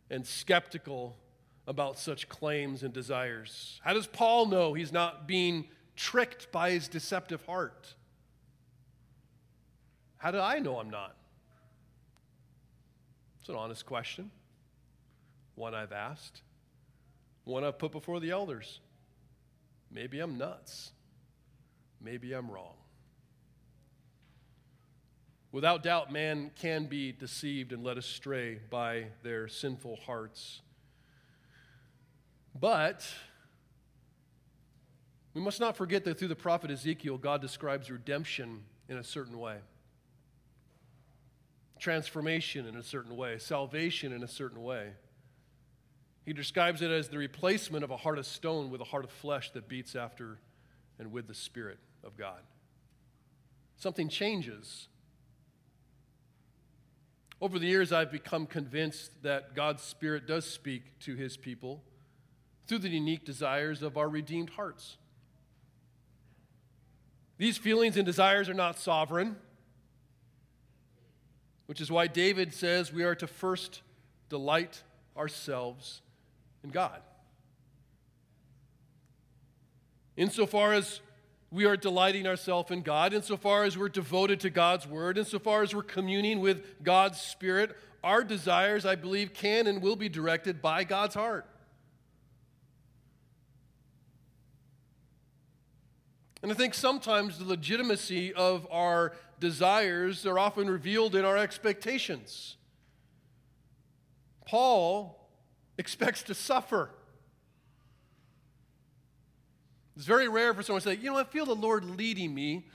and 0.09 0.27
skeptical 0.27 1.16
about 1.66 1.99
such 1.99 2.29
claims 2.29 2.83
and 2.83 2.94
desires. 2.94 3.81
How 3.83 3.92
does 3.92 4.07
Paul 4.07 4.47
know 4.47 4.75
he's 4.75 4.92
not 4.92 5.27
being 5.27 5.66
tricked 5.97 6.53
by 6.53 6.71
his 6.71 6.87
deceptive 6.87 7.44
heart? 7.47 7.94
How 10.20 10.30
do 10.30 10.38
I 10.38 10.59
know 10.59 10.78
I'm 10.78 10.90
not? 10.90 11.16
It's 13.40 13.48
an 13.48 13.54
honest 13.56 13.87
question, 13.87 14.30
one 15.54 15.74
I've 15.74 15.92
asked, 15.92 16.42
one 17.44 17.64
I've 17.64 17.78
put 17.78 17.90
before 17.90 18.20
the 18.20 18.30
elders. 18.30 18.80
Maybe 19.90 20.20
I'm 20.20 20.37
nuts. 20.37 20.92
Maybe 22.02 22.35
I'm 22.35 22.50
wrong. 22.50 22.74
Without 25.52 25.83
doubt, 25.83 26.12
man 26.12 26.50
can 26.54 26.85
be 26.85 27.12
deceived 27.12 27.72
and 27.72 27.83
led 27.83 27.96
astray 27.96 28.59
by 28.68 29.06
their 29.22 29.48
sinful 29.48 29.96
hearts. 30.04 30.61
But 32.54 33.09
we 35.33 35.40
must 35.40 35.61
not 35.61 35.78
forget 35.78 36.04
that 36.04 36.18
through 36.18 36.28
the 36.28 36.37
prophet 36.37 36.70
Ezekiel, 36.70 37.16
God 37.16 37.40
describes 37.40 37.90
redemption 37.90 38.64
in 38.87 38.98
a 38.98 39.04
certain 39.04 39.38
way, 39.38 39.56
transformation 41.81 42.66
in 42.66 42.77
a 42.77 42.83
certain 42.83 43.16
way, 43.16 43.38
salvation 43.38 44.12
in 44.12 44.23
a 44.23 44.29
certain 44.29 44.62
way. 44.62 44.90
He 46.25 46.33
describes 46.33 46.83
it 46.83 46.90
as 46.90 47.09
the 47.09 47.19
replacement 47.19 47.83
of 47.83 47.90
a 47.90 47.97
heart 47.97 48.19
of 48.19 48.27
stone 48.27 48.71
with 48.71 48.81
a 48.81 48.85
heart 48.85 49.05
of 49.05 49.11
flesh 49.11 49.51
that 49.53 49.69
beats 49.69 49.97
after 49.97 50.38
and 50.99 51.11
with 51.11 51.27
the 51.27 51.35
Spirit 51.35 51.79
of 52.05 52.16
God. 52.16 52.40
Something 53.77 54.09
changes. 54.09 54.88
Over 57.40 57.59
the 57.59 57.66
years, 57.66 57.90
I've 57.90 58.12
become 58.12 58.47
convinced 58.47 59.23
that 59.23 59.55
God's 59.55 59.83
Spirit 59.83 60.27
does 60.27 60.45
speak 60.45 60.99
to 61.01 61.14
His 61.14 61.38
people 61.38 61.83
through 62.66 62.81
the 62.81 62.90
unique 62.90 63.25
desires 63.25 63.83
of 63.83 63.97
our 63.97 64.09
redeemed 64.09 64.51
hearts. 64.51 64.99
These 67.38 67.57
feelings 67.57 67.97
and 67.97 68.05
desires 68.05 68.51
are 68.51 68.55
not 68.55 68.79
sovereign, 68.79 69.37
which 71.70 71.80
is 71.80 71.88
why 71.88 72.09
David 72.09 72.52
says 72.52 72.92
we 72.92 73.04
are 73.04 73.14
to 73.14 73.28
first 73.28 73.83
delight 74.28 74.83
ourselves 75.16 76.02
in 76.64 76.70
God. 76.70 77.00
Insofar 80.16 80.72
as 80.72 81.00
we 81.52 81.66
are 81.66 81.76
delighting 81.76 82.26
ourselves 82.26 82.72
in 82.72 82.83
God, 82.83 83.14
insofar 83.14 83.62
as 83.62 83.78
we're 83.78 83.88
devoted 83.88 84.40
to 84.40 84.50
God's 84.50 84.85
word, 84.85 85.16
insofar 85.16 85.62
as 85.62 85.72
we're 85.72 85.85
communing 85.85 86.40
with 86.40 86.83
God's 86.83 87.20
spirit, 87.20 87.76
our 88.02 88.24
desires, 88.24 88.85
I 88.85 88.96
believe, 88.96 89.33
can 89.33 89.68
and 89.68 89.80
will 89.80 89.94
be 89.94 90.09
directed 90.09 90.61
by 90.61 90.83
God's 90.83 91.14
heart. 91.14 91.46
And 96.42 96.50
I 96.50 96.55
think 96.55 96.74
sometimes 96.74 97.38
the 97.38 97.44
legitimacy 97.44 98.33
of 98.33 98.66
our 98.70 99.12
desires 99.38 100.24
are 100.26 100.38
often 100.38 100.70
revealed 100.70 101.14
in 101.14 101.24
our 101.24 101.37
expectations. 101.37 102.57
Paul 104.46 105.29
expects 105.79 106.22
to 106.24 106.35
suffer. 106.35 106.90
It's 109.96 110.07
very 110.07 110.29
rare 110.29 110.55
for 110.55 110.62
someone 110.62 110.81
to 110.81 110.88
say, 110.88 110.96
you 110.96 111.11
know, 111.11 111.18
I 111.18 111.24
feel 111.24 111.44
the 111.44 111.55
Lord 111.55 111.85
leading 111.85 112.35
me 112.35 112.66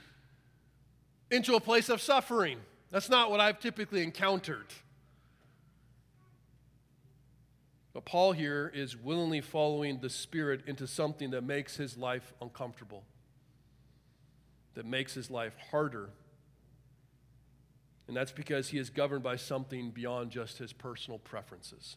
into 1.30 1.56
a 1.56 1.60
place 1.60 1.88
of 1.88 2.00
suffering. 2.00 2.58
That's 2.90 3.08
not 3.08 3.30
what 3.30 3.40
I've 3.40 3.58
typically 3.58 4.02
encountered. 4.02 4.66
But 7.92 8.04
Paul 8.04 8.32
here 8.32 8.70
is 8.74 8.96
willingly 8.96 9.40
following 9.40 9.98
the 10.00 10.10
Spirit 10.10 10.62
into 10.66 10.86
something 10.86 11.30
that 11.30 11.42
makes 11.42 11.76
his 11.76 11.96
life 11.96 12.32
uncomfortable, 12.40 13.04
that 14.76 14.86
makes 14.86 15.14
his 15.14 15.30
life 15.30 15.56
harder. 15.70 16.10
And 18.06 18.16
that's 18.16 18.30
because 18.30 18.68
he 18.68 18.78
is 18.78 18.90
governed 18.90 19.24
by 19.24 19.36
something 19.36 19.90
beyond 19.90 20.30
just 20.30 20.58
his 20.58 20.72
personal 20.72 21.18
preferences. 21.18 21.96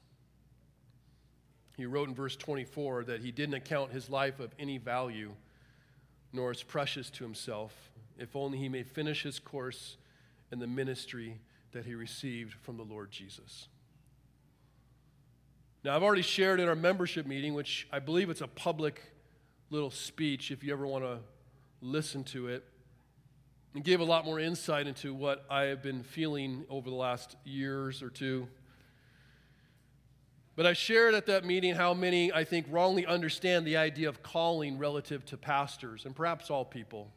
He 1.78 1.86
wrote 1.86 2.10
in 2.10 2.16
verse 2.16 2.36
24 2.36 3.04
that 3.06 3.22
he 3.22 3.32
didn't 3.32 3.54
account 3.54 3.92
his 3.92 4.10
life 4.10 4.40
of 4.40 4.54
any 4.58 4.78
value, 4.78 5.32
nor 6.34 6.52
as 6.52 6.64
precious 6.64 7.10
to 7.12 7.24
himself, 7.24 7.92
if 8.18 8.36
only 8.36 8.58
he 8.58 8.70
may 8.70 8.84
finish 8.84 9.24
his 9.24 9.40
course 9.40 9.98
in 10.52 10.60
the 10.60 10.68
ministry 10.68 11.40
that 11.74 11.86
he 11.86 11.94
received 11.96 12.54
from 12.54 12.78
the 12.78 12.84
Lord 12.84 13.12
Jesus. 13.12 13.68
Now, 15.84 15.96
I've 15.96 16.04
already 16.04 16.22
shared 16.22 16.60
in 16.60 16.68
our 16.68 16.76
membership 16.76 17.26
meeting, 17.26 17.54
which 17.54 17.88
I 17.92 18.00
believe 18.00 18.30
it's 18.30 18.42
a 18.42 18.48
public 18.48 19.02
little 19.70 19.92
speech 19.92 20.52
if 20.52 20.64
you 20.64 20.74
ever 20.74 20.88
want 20.88 21.04
to 21.04 21.20
listen 21.82 22.24
to 22.26 22.48
it, 22.48 22.66
and 23.74 23.84
gave 23.84 24.00
a 24.00 24.04
lot 24.04 24.26
more 24.26 24.40
insight 24.40 24.88
into 24.88 25.14
what 25.14 25.46
I 25.50 25.64
have 25.64 25.82
been 25.82 26.04
feeling 26.04 26.66
over 26.70 26.90
the 26.90 26.96
last 26.96 27.36
years 27.44 28.02
or 28.02 28.10
two. 28.10 28.48
But 30.56 30.66
I 30.66 30.74
shared 30.74 31.14
at 31.14 31.28
that 31.28 31.46
meeting 31.46 31.76
how 31.76 31.94
many, 31.94 32.34
I 32.34 32.44
think, 32.44 32.66
wrongly 32.70 33.06
understand 33.06 33.66
the 33.66 33.78
idea 33.78 34.10
of 34.10 34.22
calling 34.22 34.78
relative 34.78 35.24
to 35.28 35.38
pastors 35.38 36.06
and 36.06 36.16
perhaps 36.16 36.50
all 36.50 36.66
people. 36.66 37.12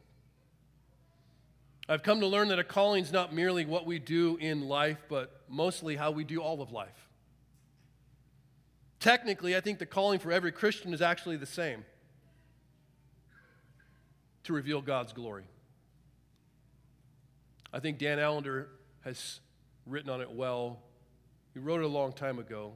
I've 1.89 2.03
come 2.03 2.21
to 2.21 2.27
learn 2.27 2.47
that 2.47 2.59
a 2.59 2.63
calling 2.63 3.03
is 3.03 3.11
not 3.11 3.33
merely 3.33 3.65
what 3.65 3.85
we 3.85 3.99
do 3.99 4.37
in 4.39 4.69
life, 4.69 5.03
but 5.09 5.41
mostly 5.49 5.97
how 5.97 6.11
we 6.11 6.23
do 6.23 6.41
all 6.41 6.61
of 6.61 6.71
life. 6.71 7.09
Technically, 9.01 9.57
I 9.57 9.59
think 9.59 9.79
the 9.79 9.85
calling 9.85 10.19
for 10.19 10.31
every 10.31 10.53
Christian 10.53 10.93
is 10.93 11.01
actually 11.01 11.35
the 11.35 11.45
same 11.45 11.83
to 14.45 14.53
reveal 14.53 14.81
God's 14.81 15.11
glory. 15.11 15.43
I 17.73 17.79
think 17.79 17.97
Dan 17.97 18.19
Allender 18.19 18.69
has 19.01 19.39
written 19.87 20.11
on 20.11 20.21
it 20.21 20.31
well. 20.31 20.83
He 21.53 21.59
wrote 21.59 21.81
it 21.81 21.85
a 21.85 21.87
long 21.87 22.13
time 22.13 22.37
ago. 22.37 22.73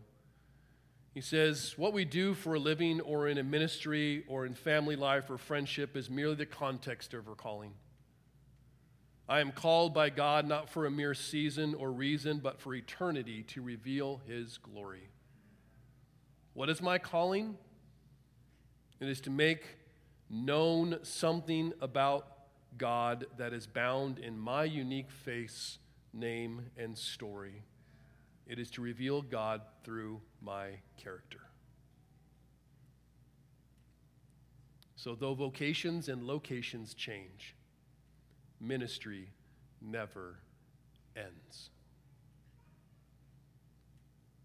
He 1.14 1.22
says, 1.22 1.76
What 1.78 1.94
we 1.94 2.04
do 2.04 2.34
for 2.34 2.56
a 2.56 2.60
living 2.60 3.00
or 3.02 3.28
in 3.28 3.38
a 3.38 3.44
ministry 3.44 4.24
or 4.28 4.48
in 4.48 4.56
family 4.56 4.96
life 4.96 5.30
or 5.30 5.38
friendship 5.38 5.96
is 5.96 6.10
merely 6.10 6.36
the 6.36 6.48
context 6.48 7.14
of 7.14 7.28
our 7.28 7.36
calling. 7.36 7.74
I 9.30 9.40
am 9.40 9.52
called 9.52 9.94
by 9.94 10.10
God 10.10 10.48
not 10.48 10.70
for 10.70 10.86
a 10.88 10.92
mere 10.92 11.14
season 11.14 11.76
or 11.76 11.92
reason, 11.92 12.40
but 12.40 12.60
for 12.60 12.74
eternity 12.74 13.44
to 13.50 13.62
reveal 13.62 14.22
His 14.28 14.58
glory. 14.58 15.10
What 16.54 16.70
is 16.70 16.82
my 16.82 16.98
calling? 16.98 17.56
It 19.00 19.10
is 19.10 19.22
to 19.22 19.30
make 19.30 19.78
known 20.30 21.00
something 21.04 21.74
about 21.82 22.37
God 22.78 23.26
that 23.38 23.54
is 23.54 23.68
bound 23.68 24.20
in 24.20 24.38
my 24.38 24.64
unique 24.64 25.12
face, 25.12 25.80
name, 26.14 26.62
and 26.78 26.98
story. 26.98 27.64
It 28.48 28.60
is 28.60 28.72
to 28.72 28.82
reveal 28.82 29.22
God 29.22 29.62
through 29.84 30.22
my 30.42 30.70
character. 30.98 31.40
So, 34.96 35.16
though 35.16 35.36
vocations 35.36 36.10
and 36.10 36.24
locations 36.24 36.94
change, 36.94 37.56
ministry 38.60 39.30
never 39.82 40.40
ends. 41.16 41.70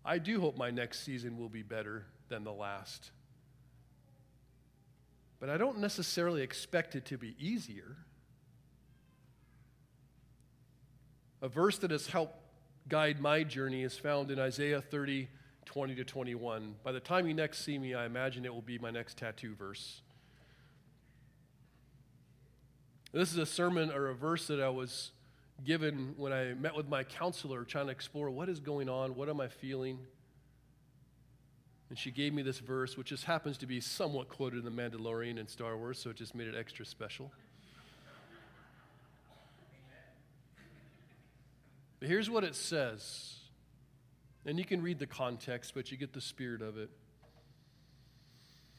I 0.05 0.19
do 0.19 0.41
hope 0.41 0.57
my 0.57 0.71
next 0.71 1.05
season 1.05 1.39
will 1.39 1.49
be 1.49 1.63
better 1.63 2.07
than 2.29 2.45
the 2.45 2.53
last. 2.53 3.13
But 5.39 5.49
I 5.49 5.57
don't 5.57 5.79
necessarily 5.79 6.43
expect 6.43 6.95
it 6.95 7.05
to 7.07 7.19
be 7.19 7.35
easier. 7.39 7.97
A 11.43 11.49
verse 11.49 11.77
that 11.79 11.91
has 11.91 12.07
helped 12.07 12.39
guide 12.89 13.21
my 13.21 13.43
journey 13.43 13.83
is 13.83 13.97
found 13.97 14.31
in 14.31 14.39
Isaiah 14.39 14.81
30, 14.81 15.29
20 15.65 15.95
to 15.97 16.05
21. 16.05 16.77
By 16.85 16.93
the 16.93 17.01
time 17.01 17.27
you 17.27 17.35
next 17.35 17.65
see 17.65 17.79
me, 17.79 17.95
I 17.95 18.07
imagine 18.07 18.45
it 18.45 18.55
will 18.55 18.63
be 18.63 18.79
my 18.79 18.91
next 18.91 19.19
tattoo 19.19 19.55
verse. 19.57 20.03
This 23.13 23.33
is 23.33 23.39
a 23.39 23.47
sermon 23.47 23.91
or 23.91 24.09
a 24.09 24.15
verse 24.15 24.47
that 24.47 24.61
I 24.61 24.69
was 24.69 25.11
given 25.65 26.15
when 26.17 26.33
I 26.33 26.55
met 26.55 26.77
with 26.77 26.89
my 26.89 27.03
counselor 27.03 27.65
trying 27.65 27.87
to 27.87 27.93
explore 27.93 28.31
what 28.31 28.49
is 28.49 28.61
going 28.61 28.89
on, 28.89 29.17
what 29.17 29.29
am 29.29 29.41
I 29.41 29.49
feeling. 29.49 29.99
And 31.91 31.99
she 31.99 32.11
gave 32.11 32.33
me 32.33 32.43
this 32.43 32.59
verse, 32.59 32.97
which 32.97 33.09
just 33.09 33.25
happens 33.25 33.59
to 33.59 33.67
be 33.67 33.81
somewhat 33.81 34.29
quoted 34.29 34.65
in 34.65 34.65
The 34.65 34.83
Mandalorian 34.83 35.39
and 35.39 35.51
Star 35.51 35.77
Wars, 35.77 35.99
so 35.99 36.11
it 36.11 36.17
just 36.17 36.35
made 36.35 36.47
it 36.47 36.55
extra 36.57 36.87
special. 36.87 37.33
But 42.03 42.09
here's 42.09 42.29
what 42.29 42.43
it 42.43 42.57
says. 42.57 43.37
And 44.45 44.59
you 44.59 44.65
can 44.65 44.83
read 44.83 44.99
the 44.99 45.07
context, 45.07 45.73
but 45.73 45.93
you 45.93 45.97
get 45.97 46.13
the 46.13 46.21
spirit 46.21 46.61
of 46.61 46.77
it. 46.77 46.91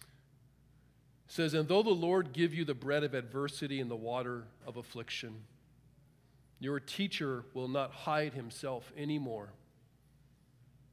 It 0.02 1.32
says, 1.32 1.54
And 1.54 1.70
though 1.70 1.84
the 1.84 1.90
Lord 1.90 2.34
give 2.34 2.54
you 2.54 2.66
the 2.66 2.74
bread 2.74 3.02
of 3.06 3.14
adversity 3.14 3.80
and 3.80 3.90
the 3.90 3.96
water 3.96 4.44
of 4.68 4.76
affliction, 4.76 5.36
your 6.60 6.82
teacher 6.82 7.46
will 7.54 7.70
not 7.70 7.94
hide 7.94 8.34
himself 8.34 8.92
anymore, 8.98 9.54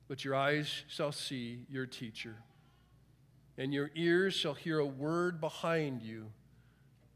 but 0.07 0.25
your 0.25 0.37
eyes 0.37 0.85
shall 0.87 1.11
see 1.11 1.65
your 1.69 1.87
teacher, 1.87 2.37
and 3.59 3.75
your 3.75 3.91
ears 3.97 4.35
shall 4.35 4.55
hear 4.55 4.79
a 4.79 4.87
word 4.87 5.41
behind 5.41 6.01
you 6.01 6.31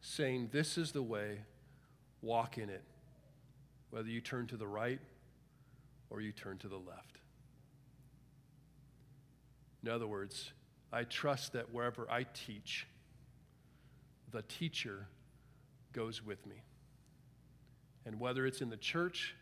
saying, 0.01 0.49
This 0.51 0.77
is 0.77 0.91
the 0.91 1.05
way, 1.05 1.43
walk 2.21 2.59
in 2.59 2.69
it, 2.69 2.83
whether 3.95 4.09
you 4.09 4.21
turn 4.21 4.45
to 4.45 4.57
the 4.57 4.67
right 4.67 4.99
or 6.11 6.21
you 6.21 6.33
turn 6.33 6.59
to 6.59 6.67
the 6.67 6.77
left. 6.77 7.21
In 9.85 9.89
other 9.89 10.09
words, 10.09 10.51
I 10.93 11.05
trust 11.05 11.53
that 11.53 11.73
wherever 11.73 12.11
I 12.11 12.27
teach, 12.35 12.89
the 14.33 14.43
teacher 14.43 15.07
goes 15.93 16.25
with 16.25 16.45
me. 16.45 16.57
And 18.05 18.19
whether 18.19 18.45
it's 18.47 18.61
in 18.61 18.69
the 18.69 18.77
church 18.77 19.37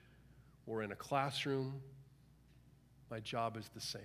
or 0.67 0.83
in 0.83 0.93
a 0.93 0.97
classroom, 0.97 1.81
my 3.11 3.21
job 3.21 3.57
is 3.57 3.71
the 3.75 3.81
same 3.81 4.03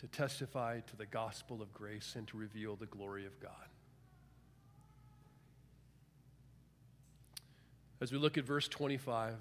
to 0.00 0.06
testify 0.06 0.80
to 0.80 0.96
the 0.96 1.06
gospel 1.06 1.62
of 1.62 1.72
grace 1.72 2.12
and 2.14 2.28
to 2.28 2.36
reveal 2.36 2.76
the 2.76 2.84
glory 2.84 3.24
of 3.24 3.40
God. 3.40 3.68
As 8.00 8.12
we 8.12 8.18
look 8.18 8.38
at 8.38 8.44
verse 8.44 8.68
25, 8.68 9.34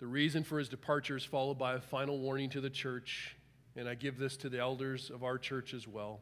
the 0.00 0.06
reason 0.06 0.42
for 0.42 0.58
his 0.58 0.68
departure 0.68 1.16
is 1.16 1.24
followed 1.24 1.58
by 1.58 1.74
a 1.74 1.80
final 1.80 2.18
warning 2.18 2.50
to 2.50 2.60
the 2.60 2.70
church, 2.70 3.36
and 3.76 3.88
I 3.88 3.94
give 3.94 4.18
this 4.18 4.36
to 4.38 4.48
the 4.48 4.58
elders 4.58 5.10
of 5.10 5.22
our 5.22 5.38
church 5.38 5.72
as 5.72 5.86
well. 5.86 6.20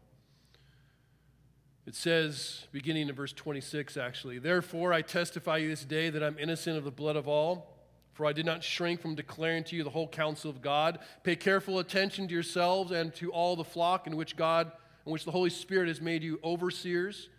It 1.86 1.94
says, 1.94 2.66
beginning 2.72 3.08
in 3.08 3.14
verse 3.14 3.32
26, 3.32 3.96
actually, 3.96 4.38
Therefore 4.38 4.92
I 4.92 5.00
testify 5.00 5.56
you 5.56 5.70
this 5.70 5.84
day 5.84 6.10
that 6.10 6.22
I'm 6.22 6.38
innocent 6.38 6.76
of 6.76 6.84
the 6.84 6.90
blood 6.90 7.16
of 7.16 7.26
all, 7.26 7.74
for 8.12 8.26
I 8.26 8.34
did 8.34 8.44
not 8.44 8.62
shrink 8.62 9.00
from 9.00 9.14
declaring 9.14 9.64
to 9.64 9.76
you 9.76 9.82
the 9.82 9.88
whole 9.88 10.08
counsel 10.08 10.50
of 10.50 10.60
God. 10.60 10.98
Pay 11.24 11.36
careful 11.36 11.78
attention 11.78 12.28
to 12.28 12.34
yourselves 12.34 12.92
and 12.92 13.14
to 13.14 13.32
all 13.32 13.56
the 13.56 13.64
flock 13.64 14.06
in 14.06 14.14
which 14.14 14.36
God, 14.36 14.70
in 15.06 15.12
which 15.12 15.24
the 15.24 15.30
Holy 15.30 15.48
Spirit 15.48 15.88
has 15.88 16.02
made 16.02 16.22
you 16.22 16.38
overseers, 16.44 17.30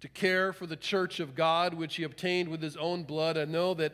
to 0.00 0.08
care 0.08 0.52
for 0.52 0.66
the 0.66 0.76
church 0.76 1.20
of 1.20 1.34
God, 1.34 1.74
which 1.74 1.96
he 1.96 2.02
obtained 2.02 2.48
with 2.48 2.62
his 2.62 2.76
own 2.76 3.02
blood, 3.02 3.36
and 3.36 3.52
know 3.52 3.74
that 3.74 3.92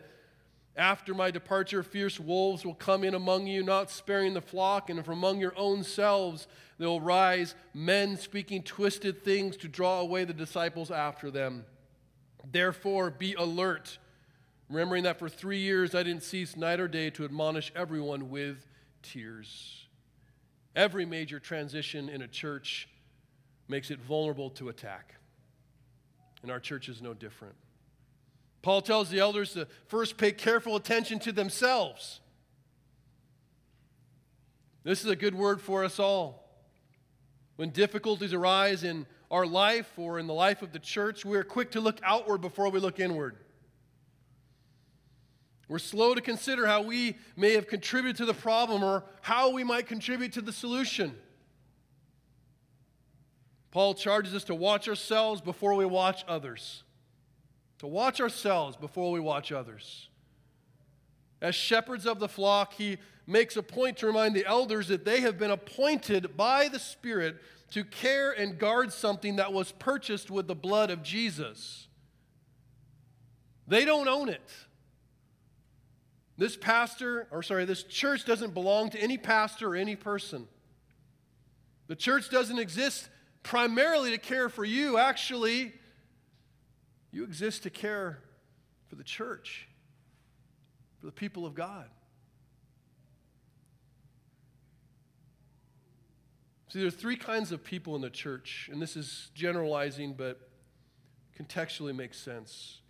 after 0.77 1.15
my 1.15 1.31
departure, 1.31 1.83
fierce 1.83 2.21
wolves 2.21 2.65
will 2.65 2.75
come 2.75 3.03
in 3.03 3.15
among 3.15 3.47
you, 3.47 3.63
not 3.63 3.91
sparing 3.91 4.35
the 4.35 4.43
flock, 4.43 4.91
and 4.91 5.05
from 5.05 5.19
among 5.19 5.41
your 5.41 5.57
own 5.57 5.83
selves 5.83 6.47
there 6.79 6.89
will 6.89 7.01
rise 7.01 7.55
men 7.73 8.19
speaking 8.19 8.63
twisted 8.63 9.25
things 9.25 9.57
to 9.57 9.69
draw 9.69 10.01
away 10.01 10.25
the 10.25 10.35
disciples 10.35 10.91
after 10.91 11.31
them. 11.31 11.65
Therefore, 12.53 13.11
be 13.11 13.33
alert, 13.35 13.99
remembering 14.69 15.05
that 15.05 15.19
for 15.19 15.29
three 15.29 15.61
years 15.61 15.95
I 15.95 16.03
didn't 16.03 16.23
cease 16.23 16.57
night 16.57 16.79
or 16.79 16.89
day 16.89 17.09
to 17.11 17.25
admonish 17.25 17.73
everyone 17.75 18.31
with 18.31 18.67
tears. 19.03 19.87
Every 20.75 21.07
major 21.07 21.41
transition 21.41 22.11
in 22.11 22.21
a 22.21 22.29
church 22.29 22.87
makes 23.67 23.91
it 23.91 23.99
vulnerable 23.99 24.51
to 24.51 24.69
attack, 24.69 25.15
and 26.47 26.53
our 26.53 26.61
church 26.61 26.89
is 26.89 27.03
no 27.03 27.13
different. 27.13 27.57
Paul 28.63 28.81
tells 28.81 29.11
the 29.11 29.19
elders 29.19 29.55
to 29.55 29.67
first 29.89 30.17
pay 30.17 30.31
careful 30.31 30.77
attention 30.77 31.19
to 31.21 31.33
themselves. 31.33 32.21
This 34.85 35.05
is 35.05 35.11
a 35.11 35.17
good 35.17 35.35
word 35.35 35.61
for 35.61 35.85
us 35.85 35.99
all. 35.99 36.49
When 37.57 37.71
difficulties 37.71 38.33
arise 38.33 38.85
in 38.85 39.07
our 39.29 39.45
life 39.45 39.91
or 39.97 40.21
in 40.21 40.29
the 40.29 40.35
life 40.35 40.63
of 40.63 40.71
the 40.71 40.79
church, 40.79 41.25
we 41.25 41.37
are 41.37 41.43
quick 41.43 41.73
to 41.73 41.81
look 41.81 41.99
outward 42.05 42.43
before 42.43 42.71
we 42.71 42.79
look 42.79 43.01
inward. 43.01 43.39
We're 45.69 45.81
slow 45.81 46.15
to 46.15 46.21
consider 46.21 46.65
how 46.65 46.83
we 46.83 47.17
may 47.35 47.55
have 47.55 47.67
contributed 47.67 48.19
to 48.19 48.25
the 48.25 48.35
problem 48.35 48.85
or 48.85 49.03
how 49.21 49.51
we 49.51 49.65
might 49.65 49.89
contribute 49.89 50.35
to 50.35 50.43
the 50.43 50.53
solution. 50.53 51.17
Paul 53.71 53.95
charges 53.95 54.35
us 54.35 54.45
to 54.45 54.55
watch 54.55 54.89
ourselves 54.89 55.41
before 55.41 55.75
we 55.75 55.85
watch 55.85 56.25
others 56.27 56.83
to 57.79 57.87
watch 57.87 58.21
ourselves 58.21 58.77
before 58.77 59.13
we 59.13 59.21
watch 59.21 59.53
others. 59.53 60.09
As 61.41 61.55
shepherds 61.55 62.07
of 62.07 62.19
the 62.19 62.29
flock, 62.29 62.75
he 62.75 62.97
makes 63.27 63.57
a 63.57 63.63
point 63.63 63.99
to 63.99 64.07
remind 64.07 64.35
the 64.35 64.47
elders 64.47 64.89
that 64.89 65.05
they 65.05 65.21
have 65.21 65.39
been 65.39 65.51
appointed 65.51 66.37
by 66.37 66.69
the 66.69 66.79
Spirit 66.79 67.37
to 67.73 67.85
care 67.85 68.33
and 68.33 68.59
guard 68.59 68.93
something 68.93 69.37
that 69.37 69.53
was 69.53 69.73
purchased 69.73 70.31
with 70.31 70.47
the 70.47 70.55
blood 70.55 70.91
of 70.91 71.03
Jesus. 71.03 71.89
They 73.67 73.85
don't 73.85 74.09
own 74.09 74.29
it. 74.29 74.51
This 76.39 76.57
pastor, 76.57 77.27
or 77.31 77.43
sorry, 77.43 77.65
this 77.65 77.83
church 77.83 78.25
doesn't 78.25 78.55
belong 78.55 78.91
to 78.91 78.99
any 78.99 79.19
pastor 79.19 79.71
or 79.71 79.77
any 79.77 79.97
person. 79.97 80.47
The 81.89 81.97
church 81.97 82.31
doesn't 82.31 82.59
exist 82.59 83.09
primarily 83.47 84.11
to 84.11 84.19
care 84.19 84.49
for 84.49 84.65
you. 84.65 84.99
Actually, 84.99 85.73
you 87.13 87.23
exist 87.23 87.63
to 87.63 87.71
care 87.71 88.19
for 88.89 88.97
the 88.97 89.05
church, 89.05 89.69
for 90.99 91.07
the 91.07 91.13
people 91.13 91.47
of 91.47 91.55
God. 91.55 91.87
See, 96.73 96.81
there 96.81 96.89
are 96.89 96.91
three 96.91 97.17
kinds 97.17 97.53
of 97.53 97.63
people 97.63 97.95
in 97.95 98.03
the 98.03 98.11
church, 98.11 98.69
and 98.73 98.83
this 98.83 98.97
is 98.97 99.31
generalizing, 99.33 100.15
but 100.15 100.51
contextually 101.41 101.95
makes 101.95 102.19
sense. 102.19 102.81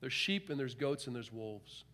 There's 0.00 0.12
sheep 0.12 0.50
and 0.50 0.58
there's 0.58 0.74
goats 0.74 1.06
and 1.06 1.14
there's 1.14 1.32
wolves. 1.32 1.84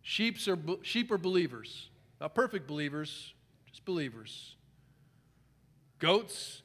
Sheeps 0.00 0.48
are, 0.48 0.58
sheep 0.80 1.12
are 1.12 1.18
believers, 1.18 1.90
not 2.22 2.34
perfect 2.34 2.66
believers, 2.66 3.34
just 3.66 3.84
believers. 3.84 4.56
Goats, 6.02 6.62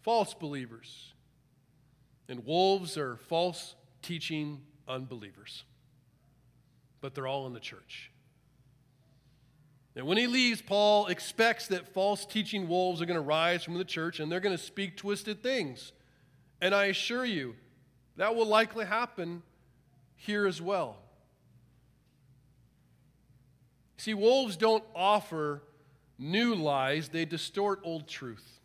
false 0.00 0.32
believers. 0.32 1.12
And 2.30 2.46
wolves 2.46 2.96
are 2.96 3.16
false 3.28 3.74
teaching 4.00 4.62
unbelievers. 4.88 5.64
But 7.02 7.14
they're 7.14 7.26
all 7.26 7.46
in 7.46 7.52
the 7.52 7.60
church. 7.60 8.10
And 9.94 10.06
when 10.06 10.16
he 10.16 10.26
leaves, 10.26 10.62
Paul 10.62 11.08
expects 11.08 11.66
that 11.66 11.92
false 11.92 12.24
teaching 12.24 12.68
wolves 12.68 13.02
are 13.02 13.06
going 13.06 13.18
to 13.18 13.20
rise 13.20 13.62
from 13.62 13.74
the 13.74 13.84
church 13.84 14.18
and 14.18 14.32
they're 14.32 14.40
going 14.40 14.56
to 14.56 14.62
speak 14.62 14.96
twisted 14.96 15.42
things. 15.42 15.92
And 16.62 16.74
I 16.74 16.86
assure 16.86 17.26
you, 17.26 17.56
that 18.16 18.34
will 18.34 18.46
likely 18.46 18.86
happen 18.86 19.42
here 20.16 20.46
as 20.46 20.62
well. 20.62 20.96
See, 23.98 24.14
wolves 24.14 24.56
don't 24.56 24.84
offer 24.94 25.64
new 26.18 26.54
lies, 26.54 27.10
they 27.10 27.26
distort 27.26 27.80
old 27.84 28.08
truth. 28.08 28.59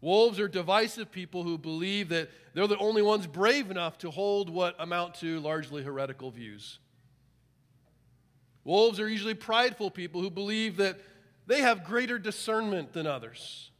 Wolves 0.00 0.40
are 0.40 0.48
divisive 0.48 1.12
people 1.12 1.42
who 1.42 1.58
believe 1.58 2.08
that 2.08 2.30
they're 2.54 2.66
the 2.66 2.78
only 2.78 3.02
ones 3.02 3.26
brave 3.26 3.70
enough 3.70 3.98
to 3.98 4.10
hold 4.10 4.48
what 4.48 4.74
amount 4.78 5.16
to 5.16 5.40
largely 5.40 5.82
heretical 5.82 6.30
views. 6.30 6.78
Wolves 8.64 8.98
are 9.00 9.08
usually 9.08 9.34
prideful 9.34 9.90
people 9.90 10.20
who 10.20 10.30
believe 10.30 10.78
that 10.78 10.98
they 11.46 11.60
have 11.60 11.84
greater 11.84 12.18
discernment 12.18 12.92
than 12.92 13.06
others. 13.06 13.70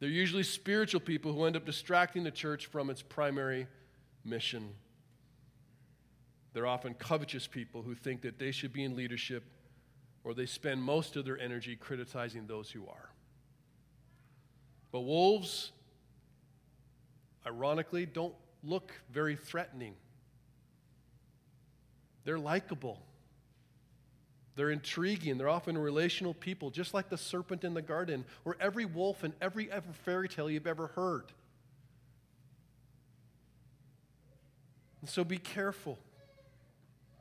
They're 0.00 0.08
usually 0.08 0.42
spiritual 0.42 1.00
people 1.00 1.32
who 1.32 1.44
end 1.44 1.56
up 1.56 1.64
distracting 1.64 2.24
the 2.24 2.30
church 2.30 2.66
from 2.66 2.90
its 2.90 3.02
primary 3.02 3.68
mission. 4.24 4.70
They're 6.52 6.66
often 6.66 6.94
covetous 6.94 7.46
people 7.46 7.82
who 7.82 7.94
think 7.94 8.22
that 8.22 8.38
they 8.38 8.50
should 8.50 8.72
be 8.72 8.84
in 8.84 8.96
leadership 8.96 9.44
or 10.24 10.34
they 10.34 10.46
spend 10.46 10.82
most 10.82 11.16
of 11.16 11.24
their 11.24 11.38
energy 11.38 11.76
criticizing 11.76 12.46
those 12.46 12.70
who 12.70 12.86
are. 12.88 13.11
But 14.92 15.00
wolves, 15.00 15.72
ironically, 17.46 18.06
don't 18.06 18.34
look 18.62 18.92
very 19.10 19.34
threatening. 19.34 19.94
They're 22.24 22.38
likable. 22.38 23.00
They're 24.54 24.70
intriguing. 24.70 25.38
They're 25.38 25.48
often 25.48 25.76
relational 25.78 26.34
people, 26.34 26.70
just 26.70 26.92
like 26.92 27.08
the 27.08 27.16
serpent 27.16 27.64
in 27.64 27.72
the 27.72 27.82
garden, 27.82 28.24
or 28.44 28.56
every 28.60 28.84
wolf 28.84 29.24
in 29.24 29.32
every 29.40 29.72
ever 29.72 29.92
fairy 30.04 30.28
tale 30.28 30.50
you've 30.50 30.66
ever 30.66 30.88
heard. 30.88 31.32
And 35.00 35.08
so 35.08 35.24
be 35.24 35.38
careful. 35.38 35.98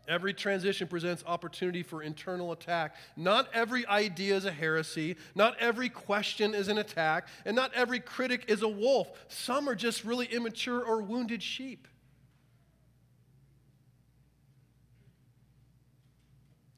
Every 0.07 0.33
transition 0.33 0.87
presents 0.87 1.23
opportunity 1.27 1.83
for 1.83 2.01
internal 2.01 2.51
attack. 2.51 2.95
Not 3.15 3.47
every 3.53 3.85
idea 3.85 4.35
is 4.35 4.45
a 4.45 4.51
heresy. 4.51 5.15
Not 5.35 5.55
every 5.59 5.89
question 5.89 6.55
is 6.55 6.67
an 6.67 6.77
attack. 6.79 7.27
And 7.45 7.55
not 7.55 7.73
every 7.73 7.99
critic 7.99 8.45
is 8.47 8.61
a 8.63 8.67
wolf. 8.67 9.07
Some 9.27 9.69
are 9.69 9.75
just 9.75 10.03
really 10.03 10.25
immature 10.25 10.83
or 10.83 11.01
wounded 11.01 11.43
sheep. 11.43 11.87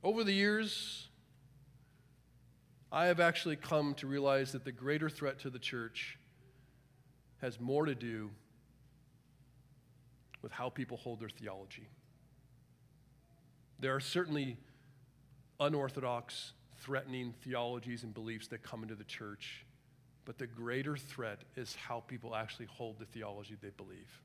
Over 0.03 0.25
the 0.25 0.33
years, 0.33 1.07
I 2.91 3.05
have 3.05 3.21
actually 3.21 3.55
come 3.55 3.93
to 3.95 4.07
realize 4.07 4.51
that 4.51 4.65
the 4.65 4.71
greater 4.71 5.09
threat 5.09 5.39
to 5.39 5.49
the 5.49 5.59
church 5.59 6.19
has 7.41 7.59
more 7.59 7.85
to 7.85 7.95
do 7.95 8.29
with 10.41 10.51
how 10.51 10.69
people 10.69 10.97
hold 10.97 11.21
their 11.21 11.29
theology. 11.29 11.87
There 13.83 13.93
are 13.93 13.99
certainly 13.99 14.55
unorthodox, 15.59 16.53
threatening 16.77 17.33
theologies 17.43 18.03
and 18.03 18.13
beliefs 18.13 18.47
that 18.47 18.63
come 18.63 18.81
into 18.81 18.95
the 18.95 19.03
church, 19.03 19.65
but 20.23 20.37
the 20.37 20.47
greater 20.47 20.95
threat 20.95 21.39
is 21.57 21.75
how 21.75 21.99
people 21.99 22.33
actually 22.33 22.67
hold 22.67 22.97
the 22.97 23.03
theology 23.03 23.57
they 23.61 23.71
believe. 23.75 24.21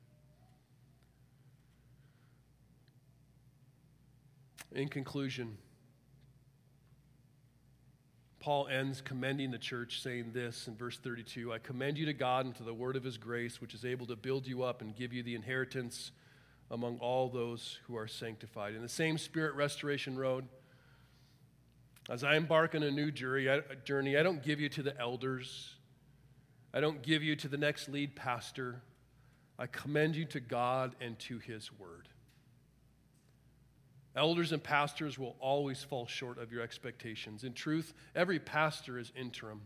In 4.71 4.87
conclusion, 4.87 5.57
Paul 8.39 8.69
ends 8.69 9.01
commending 9.01 9.51
the 9.51 9.57
church, 9.57 10.01
saying 10.01 10.31
this 10.31 10.69
in 10.69 10.77
verse 10.77 10.97
32 10.99 11.51
I 11.51 11.57
commend 11.57 11.97
you 11.97 12.05
to 12.05 12.13
God 12.13 12.45
and 12.45 12.55
to 12.55 12.63
the 12.63 12.73
word 12.73 12.95
of 12.95 13.03
his 13.03 13.17
grace, 13.17 13.59
which 13.59 13.73
is 13.73 13.83
able 13.83 14.05
to 14.05 14.15
build 14.15 14.47
you 14.47 14.63
up 14.63 14.81
and 14.81 14.95
give 14.95 15.11
you 15.11 15.21
the 15.21 15.35
inheritance 15.35 16.11
among 16.71 16.99
all 16.99 17.29
those 17.29 17.79
who 17.87 17.97
are 17.97 18.07
sanctified. 18.07 18.75
In 18.75 18.81
the 18.81 18.89
same 18.89 19.17
Spirit 19.17 19.55
Restoration 19.55 20.17
Road, 20.17 20.47
as 22.09 22.23
I 22.23 22.35
embark 22.35 22.75
on 22.75 22.83
a 22.83 22.91
new 22.91 23.11
journey, 23.11 23.47
I 23.49 24.23
don't 24.23 24.43
give 24.43 24.59
you 24.59 24.69
to 24.69 24.83
the 24.83 24.99
elders, 24.99 25.75
I 26.73 26.79
don't 26.79 27.01
give 27.01 27.23
you 27.23 27.35
to 27.37 27.47
the 27.47 27.57
next 27.57 27.89
lead 27.89 28.15
pastor. 28.15 28.81
I 29.57 29.67
commend 29.67 30.15
you 30.15 30.23
to 30.25 30.39
God 30.39 30.95
and 31.01 31.19
to 31.19 31.37
his 31.39 31.69
word. 31.77 32.07
Elders 34.15 34.53
and 34.53 34.63
pastors 34.63 35.19
will 35.19 35.35
always 35.39 35.83
fall 35.83 36.07
short 36.07 36.37
of 36.39 36.51
your 36.51 36.61
expectations. 36.61 37.43
In 37.43 37.53
truth, 37.53 37.93
every 38.15 38.39
pastor 38.39 38.97
is 38.97 39.11
interim. 39.15 39.61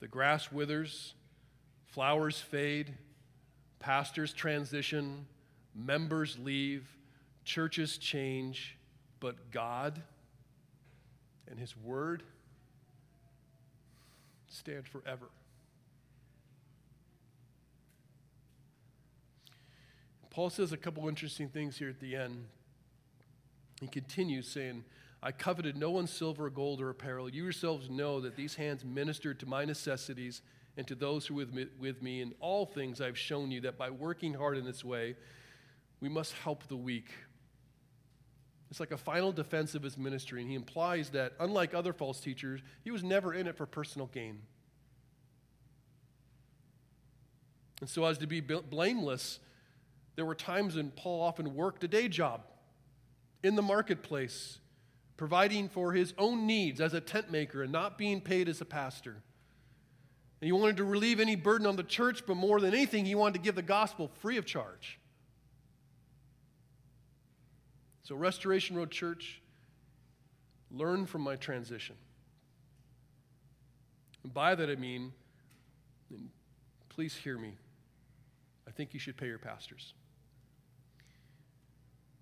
The 0.00 0.08
grass 0.08 0.50
withers, 0.50 1.14
flowers 1.86 2.40
fade, 2.40 2.94
pastors 3.78 4.32
transition, 4.32 5.26
members 5.74 6.38
leave, 6.38 6.86
churches 7.44 7.98
change, 7.98 8.76
but 9.20 9.50
God 9.50 10.02
and 11.48 11.58
His 11.58 11.76
Word 11.76 12.22
stand 14.48 14.88
forever. 14.88 15.26
Paul 20.30 20.50
says 20.50 20.72
a 20.72 20.76
couple 20.76 21.08
interesting 21.08 21.48
things 21.48 21.78
here 21.78 21.88
at 21.88 21.98
the 21.98 22.14
end. 22.14 22.44
He 23.80 23.86
continues 23.86 24.46
saying, 24.46 24.84
I 25.22 25.32
coveted 25.32 25.76
no 25.76 25.90
one's 25.90 26.10
silver, 26.10 26.46
or 26.46 26.50
gold, 26.50 26.80
or 26.80 26.90
apparel. 26.90 27.30
You 27.30 27.42
yourselves 27.42 27.88
know 27.88 28.20
that 28.20 28.36
these 28.36 28.54
hands 28.54 28.84
ministered 28.84 29.40
to 29.40 29.46
my 29.46 29.64
necessities 29.64 30.42
and 30.76 30.86
to 30.86 30.94
those 30.94 31.26
who 31.26 31.34
were 31.34 31.46
with 31.78 32.02
me. 32.02 32.20
In 32.20 32.34
all 32.40 32.66
things, 32.66 33.00
I've 33.00 33.18
shown 33.18 33.50
you 33.50 33.62
that 33.62 33.78
by 33.78 33.90
working 33.90 34.34
hard 34.34 34.58
in 34.58 34.64
this 34.64 34.84
way, 34.84 35.16
we 36.00 36.08
must 36.08 36.32
help 36.34 36.66
the 36.68 36.76
weak. 36.76 37.10
It's 38.70 38.80
like 38.80 38.90
a 38.90 38.98
final 38.98 39.32
defense 39.32 39.74
of 39.74 39.82
his 39.82 39.96
ministry, 39.96 40.40
and 40.40 40.50
he 40.50 40.56
implies 40.56 41.10
that, 41.10 41.32
unlike 41.38 41.72
other 41.72 41.92
false 41.92 42.20
teachers, 42.20 42.60
he 42.82 42.90
was 42.90 43.02
never 43.02 43.32
in 43.32 43.46
it 43.46 43.56
for 43.56 43.64
personal 43.64 44.08
gain. 44.08 44.42
And 47.80 47.88
so, 47.88 48.04
as 48.04 48.18
to 48.18 48.26
be 48.26 48.40
blameless, 48.40 49.38
there 50.16 50.24
were 50.24 50.34
times 50.34 50.76
when 50.76 50.90
Paul 50.90 51.22
often 51.22 51.54
worked 51.54 51.84
a 51.84 51.88
day 51.88 52.08
job 52.08 52.42
in 53.42 53.54
the 53.54 53.62
marketplace, 53.62 54.58
providing 55.16 55.68
for 55.68 55.92
his 55.92 56.12
own 56.18 56.46
needs 56.46 56.80
as 56.80 56.94
a 56.94 57.00
tent 57.00 57.30
maker 57.30 57.62
and 57.62 57.70
not 57.70 57.98
being 57.98 58.20
paid 58.20 58.48
as 58.48 58.60
a 58.60 58.64
pastor. 58.64 59.22
And 60.40 60.46
he 60.46 60.52
wanted 60.52 60.76
to 60.76 60.84
relieve 60.84 61.18
any 61.18 61.34
burden 61.34 61.66
on 61.66 61.76
the 61.76 61.82
church, 61.82 62.24
but 62.26 62.36
more 62.36 62.60
than 62.60 62.74
anything, 62.74 63.06
he 63.06 63.14
wanted 63.14 63.34
to 63.34 63.40
give 63.40 63.54
the 63.54 63.62
gospel 63.62 64.10
free 64.20 64.36
of 64.36 64.44
charge. 64.44 64.98
So, 68.02 68.14
Restoration 68.14 68.76
Road 68.76 68.90
Church, 68.90 69.40
learn 70.70 71.06
from 71.06 71.22
my 71.22 71.36
transition. 71.36 71.96
And 74.22 74.32
by 74.32 74.54
that 74.54 74.68
I 74.68 74.76
mean, 74.76 75.12
please 76.88 77.14
hear 77.14 77.38
me. 77.38 77.54
I 78.68 78.70
think 78.70 78.92
you 78.92 79.00
should 79.00 79.16
pay 79.16 79.26
your 79.26 79.38
pastors. 79.38 79.94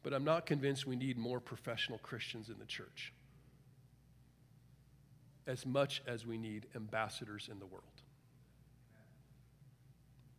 But 0.03 0.13
I'm 0.13 0.25
not 0.25 0.47
convinced 0.47 0.87
we 0.87 0.97
need 0.97 1.19
more 1.19 1.41
professional 1.41 1.99
Christians 1.99 2.49
in 2.49 2.59
the 2.59 2.67
church 2.67 3.13
as 5.47 5.67
much 5.67 6.03
as 6.07 6.27
we 6.27 6.39
need 6.39 6.67
ambassadors 6.75 7.49
in 7.51 7.59
the 7.59 7.67
world. 7.67 7.94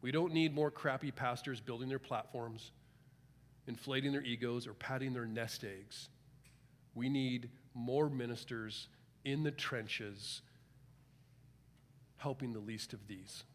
We 0.05 0.11
don't 0.11 0.33
need 0.33 0.53
more 0.53 0.69
crappy 0.69 1.09
pastors 1.09 1.59
building 1.59 1.89
their 1.89 1.97
platforms, 1.97 2.69
inflating 3.65 4.11
their 4.11 4.21
egos, 4.21 4.67
or 4.67 4.75
patting 4.75 5.13
their 5.13 5.25
nest 5.25 5.63
eggs. 5.63 6.09
We 6.93 7.09
need 7.09 7.49
more 7.73 8.07
ministers 8.07 8.87
in 9.23 9.41
the 9.41 9.49
trenches 9.49 10.43
helping 12.17 12.53
the 12.53 12.59
least 12.59 12.93
of 12.93 13.07
these. 13.07 13.45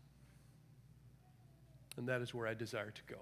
And 1.96 2.08
that 2.08 2.20
is 2.20 2.34
where 2.34 2.48
I 2.48 2.54
desire 2.54 2.90
to 2.90 3.02
go. 3.08 3.20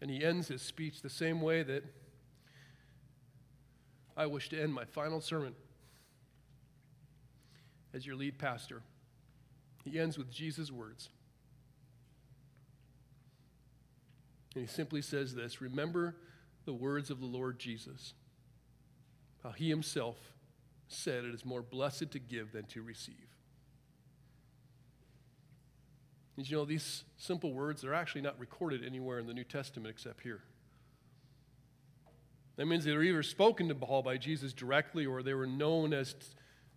And 0.00 0.10
he 0.10 0.24
ends 0.24 0.48
his 0.48 0.60
speech 0.60 1.02
the 1.02 1.08
same 1.08 1.40
way 1.40 1.62
that 1.62 1.84
I 4.16 4.26
wish 4.26 4.48
to 4.48 4.60
end 4.60 4.74
my 4.74 4.86
final 4.86 5.20
sermon 5.20 5.54
as 7.94 8.04
your 8.04 8.16
lead 8.16 8.40
pastor. 8.40 8.82
He 9.84 9.98
ends 9.98 10.16
with 10.16 10.30
Jesus' 10.30 10.70
words. 10.70 11.08
And 14.54 14.62
he 14.62 14.68
simply 14.68 15.02
says 15.02 15.34
this 15.34 15.60
Remember 15.60 16.16
the 16.64 16.72
words 16.72 17.10
of 17.10 17.20
the 17.20 17.26
Lord 17.26 17.58
Jesus, 17.58 18.14
how 19.42 19.50
he 19.50 19.68
himself 19.68 20.16
said 20.88 21.24
it 21.24 21.34
is 21.34 21.44
more 21.44 21.62
blessed 21.62 22.10
to 22.12 22.18
give 22.18 22.52
than 22.52 22.64
to 22.66 22.82
receive. 22.82 23.16
Did 26.36 26.50
you 26.50 26.56
know 26.56 26.64
these 26.64 27.04
simple 27.16 27.52
words 27.52 27.84
are 27.84 27.94
actually 27.94 28.22
not 28.22 28.38
recorded 28.38 28.84
anywhere 28.84 29.18
in 29.18 29.26
the 29.26 29.34
New 29.34 29.44
Testament 29.44 29.90
except 29.90 30.22
here? 30.22 30.42
That 32.56 32.66
means 32.66 32.84
they 32.84 32.92
were 32.92 33.02
either 33.02 33.22
spoken 33.22 33.68
to 33.68 33.74
Paul 33.74 34.02
by 34.02 34.18
Jesus 34.18 34.52
directly 34.52 35.06
or 35.06 35.22
they 35.22 35.34
were 35.34 35.46
known 35.46 35.92
as, 35.92 36.14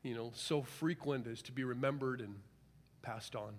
you 0.04 0.16
know, 0.16 0.32
so 0.34 0.62
frequent 0.62 1.28
as 1.28 1.42
to 1.44 1.52
be 1.52 1.64
remembered 1.64 2.22
and 2.22 2.36
passed 3.06 3.36
on. 3.36 3.54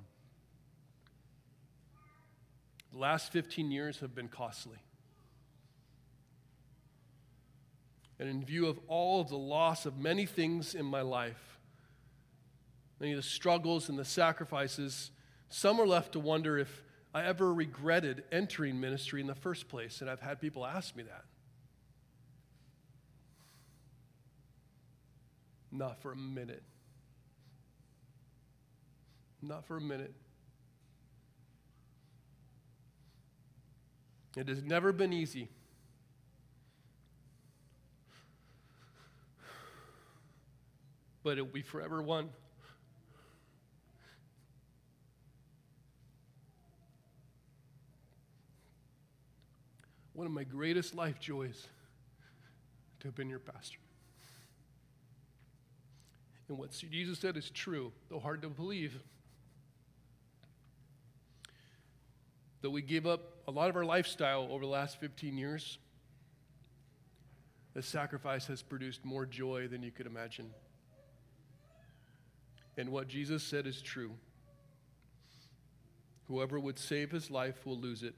The 2.93 2.99
last 2.99 3.33
15 3.33 3.71
years 3.71 4.01
have 4.01 4.15
been 4.15 4.29
costly. 4.29 4.79
And 8.19 8.29
in 8.29 8.45
view 8.45 8.67
of 8.67 8.81
all 8.89 9.21
of 9.21 9.29
the 9.29 9.37
loss 9.37 9.87
of 9.87 9.99
many 9.99 10.27
things 10.27 10.75
in 10.75 10.85
my 10.87 11.03
life, 11.03 11.59
many 12.99 13.13
of 13.13 13.19
the 13.19 13.23
struggles 13.23 13.89
and 13.89 13.99
the 13.99 14.05
sacrifices, 14.05 15.11
some 15.49 15.79
are 15.79 15.87
left 15.87 16.13
to 16.13 16.21
wonder 16.21 16.59
if 16.59 16.83
I 17.15 17.25
ever 17.25 17.53
regretted 17.53 18.25
entering 18.33 18.81
ministry 18.81 19.21
in 19.21 19.27
the 19.27 19.35
first 19.35 19.69
place. 19.69 20.01
And 20.01 20.11
I've 20.11 20.21
had 20.21 20.41
people 20.41 20.67
ask 20.67 20.97
me 20.97 21.05
that. 21.05 21.25
Not 25.71 26.01
for 26.01 26.13
a 26.13 26.17
minute. 26.17 26.63
Not 29.43 29.67
for 29.67 29.77
a 29.77 29.81
minute. 29.81 30.15
It 34.37 34.49
has 34.49 34.63
never 34.63 34.93
been 34.93 35.13
easy. 35.13 35.49
But 41.23 41.39
it 41.39 41.43
will 41.43 41.53
be 41.53 41.63
forever 41.63 42.03
one. 42.03 42.29
One 50.13 50.27
of 50.27 50.33
my 50.33 50.45
greatest 50.45 50.95
life 50.95 51.19
joys 51.19 51.67
to 53.01 53.09
have 53.09 53.15
been 53.15 53.29
your 53.29 53.39
pastor. 53.39 53.79
And 56.49 56.59
what 56.59 56.71
Jesus 56.71 57.19
said 57.19 57.37
is 57.37 57.51
true, 57.51 57.93
though 58.09 58.21
hard 58.21 58.43
to 58.43 58.49
believe. 58.49 58.99
That 62.67 62.71
we 62.71 62.83
gave 62.83 63.07
up 63.07 63.21
a 63.47 63.53
lot 63.53 63.71
of 63.71 63.77
our 63.77 63.85
lifestyle 63.85 64.49
over 64.51 64.65
the 64.65 64.71
last 64.73 64.99
15 64.99 65.39
years, 65.39 65.79
the 67.75 67.81
sacrifice 67.81 68.49
has 68.49 68.61
produced 68.61 69.05
more 69.05 69.25
joy 69.25 69.69
than 69.69 69.85
you 69.85 69.93
could 69.93 70.07
imagine. 70.07 70.51
And 72.77 72.89
what 72.89 73.07
Jesus 73.07 73.45
said 73.45 73.69
is 73.69 73.81
true. 73.81 74.11
Whoever 76.27 76.59
would 76.59 76.77
save 76.77 77.13
his 77.13 77.31
life 77.31 77.65
will 77.65 77.79
lose 77.79 78.03
it, 78.03 78.17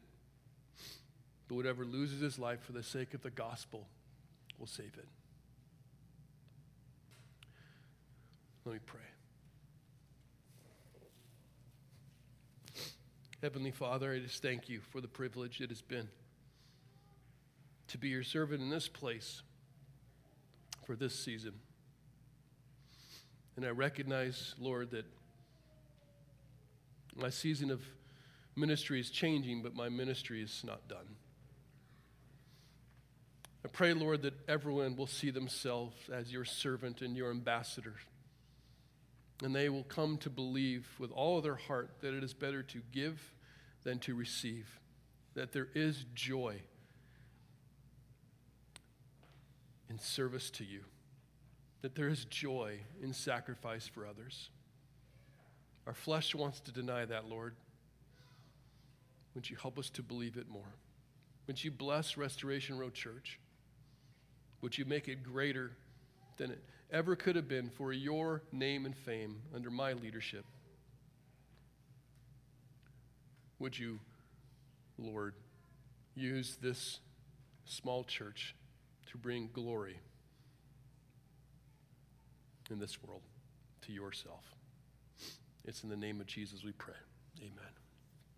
but 1.47 1.57
whatever 1.57 1.85
loses 1.85 2.23
his 2.23 2.39
life 2.39 2.63
for 2.63 2.73
the 2.73 2.83
sake 2.83 3.13
of 3.13 3.23
the 3.23 3.31
gospel 3.31 3.87
will 4.59 4.67
save 4.67 4.95
it. 4.97 5.09
Let 8.65 8.73
me 8.73 8.81
pray. 8.87 9.01
Heavenly 13.41 13.71
Father, 13.71 14.13
I 14.13 14.19
just 14.19 14.43
thank 14.43 14.69
you 14.69 14.81
for 14.91 15.01
the 15.01 15.07
privilege 15.07 15.61
it 15.61 15.69
has 15.69 15.81
been 15.81 16.09
to 17.87 17.97
be 17.97 18.09
your 18.09 18.25
servant 18.25 18.61
in 18.61 18.69
this 18.69 18.89
place 18.89 19.43
for 20.85 20.97
this 20.97 21.15
season. 21.15 21.53
And 23.55 23.65
I 23.65 23.71
recognize, 23.71 24.57
Lord, 24.59 24.91
that 24.91 25.05
my 27.15 27.31
season 27.31 27.71
of 27.71 27.81
ministry 28.57 28.99
is 28.99 29.09
changing, 29.09 29.63
but 29.63 29.73
my 29.73 29.89
ministry 29.89 30.43
is 30.43 30.65
not 30.65 30.89
done. 30.89 31.07
I 33.65 33.69
pray, 33.69 33.95
Lord, 33.95 34.23
that 34.23 34.35
everyone 34.49 34.97
will 34.97 35.07
see 35.07 35.31
themselves 35.31 35.95
as 36.13 36.33
your 36.33 36.45
servant 36.45 37.03
and 37.03 37.17
your 37.17 37.31
ambassador. 37.31 37.95
And 39.43 39.55
they 39.55 39.69
will 39.69 39.85
come 39.85 40.17
to 40.19 40.31
believe 40.31 40.89
with 40.99 41.13
all 41.13 41.39
of 41.39 41.45
their 41.45 41.55
heart 41.55 41.91
that 42.01 42.15
it 42.15 42.25
is 42.25 42.35
better 42.35 42.63
to 42.65 42.83
give 42.91 43.35
than 43.85 43.99
to 44.01 44.15
receive, 44.15 44.81
that 45.35 45.53
there 45.53 45.69
is 45.75 46.05
joy 46.15 46.61
in 49.89 49.99
service 49.99 50.51
to 50.51 50.65
you, 50.65 50.81
that 51.83 51.95
there 51.95 52.09
is 52.09 52.25
joy 52.25 52.81
in 53.01 53.13
sacrifice 53.13 53.87
for 53.87 54.07
others. 54.07 54.51
Our 55.87 55.95
flesh 55.95 56.35
wants 56.35 56.61
to 56.61 56.73
deny 56.73 57.05
that, 57.05 57.29
Lord. 57.29 57.55
Would 59.35 59.49
you 59.49 59.57
help 59.57 59.79
us 59.79 59.89
to 59.91 60.03
believe 60.03 60.37
it 60.37 60.49
more? 60.49 60.75
Would 61.47 61.63
you 61.63 61.71
bless 61.71 62.17
Restoration 62.17 62.77
Road 62.77 62.93
Church? 62.93 63.39
Would 64.61 64.77
you 64.77 64.85
make 64.85 65.07
it 65.07 65.23
greater 65.23 65.71
than 66.37 66.51
it 66.51 66.63
ever 66.91 67.17
could 67.17 67.37
have 67.37 67.49
been 67.49 67.71
for 67.71 67.93
your 67.93 68.43
name 68.53 68.87
and 68.87 68.97
fame 68.97 69.37
under 69.55 69.71
my 69.71 69.93
leadership. 69.93 70.45
Would 73.59 73.79
you, 73.79 73.99
Lord, 74.99 75.35
use 76.15 76.57
this 76.61 77.01
small 77.65 78.05
church 78.05 78.55
to 79.11 79.19
bring 79.19 79.51
glory 79.53 79.99
in 82.71 82.79
this 82.79 83.03
world 83.03 83.23
to 83.83 83.93
yourself? 83.93 84.45
It's 85.65 85.83
in 85.83 85.91
the 85.91 85.97
name 85.97 86.21
of 86.21 86.27
Jesus 86.27 86.65
we 86.65 86.73
pray. 86.73 86.95
Amen. 87.41 87.78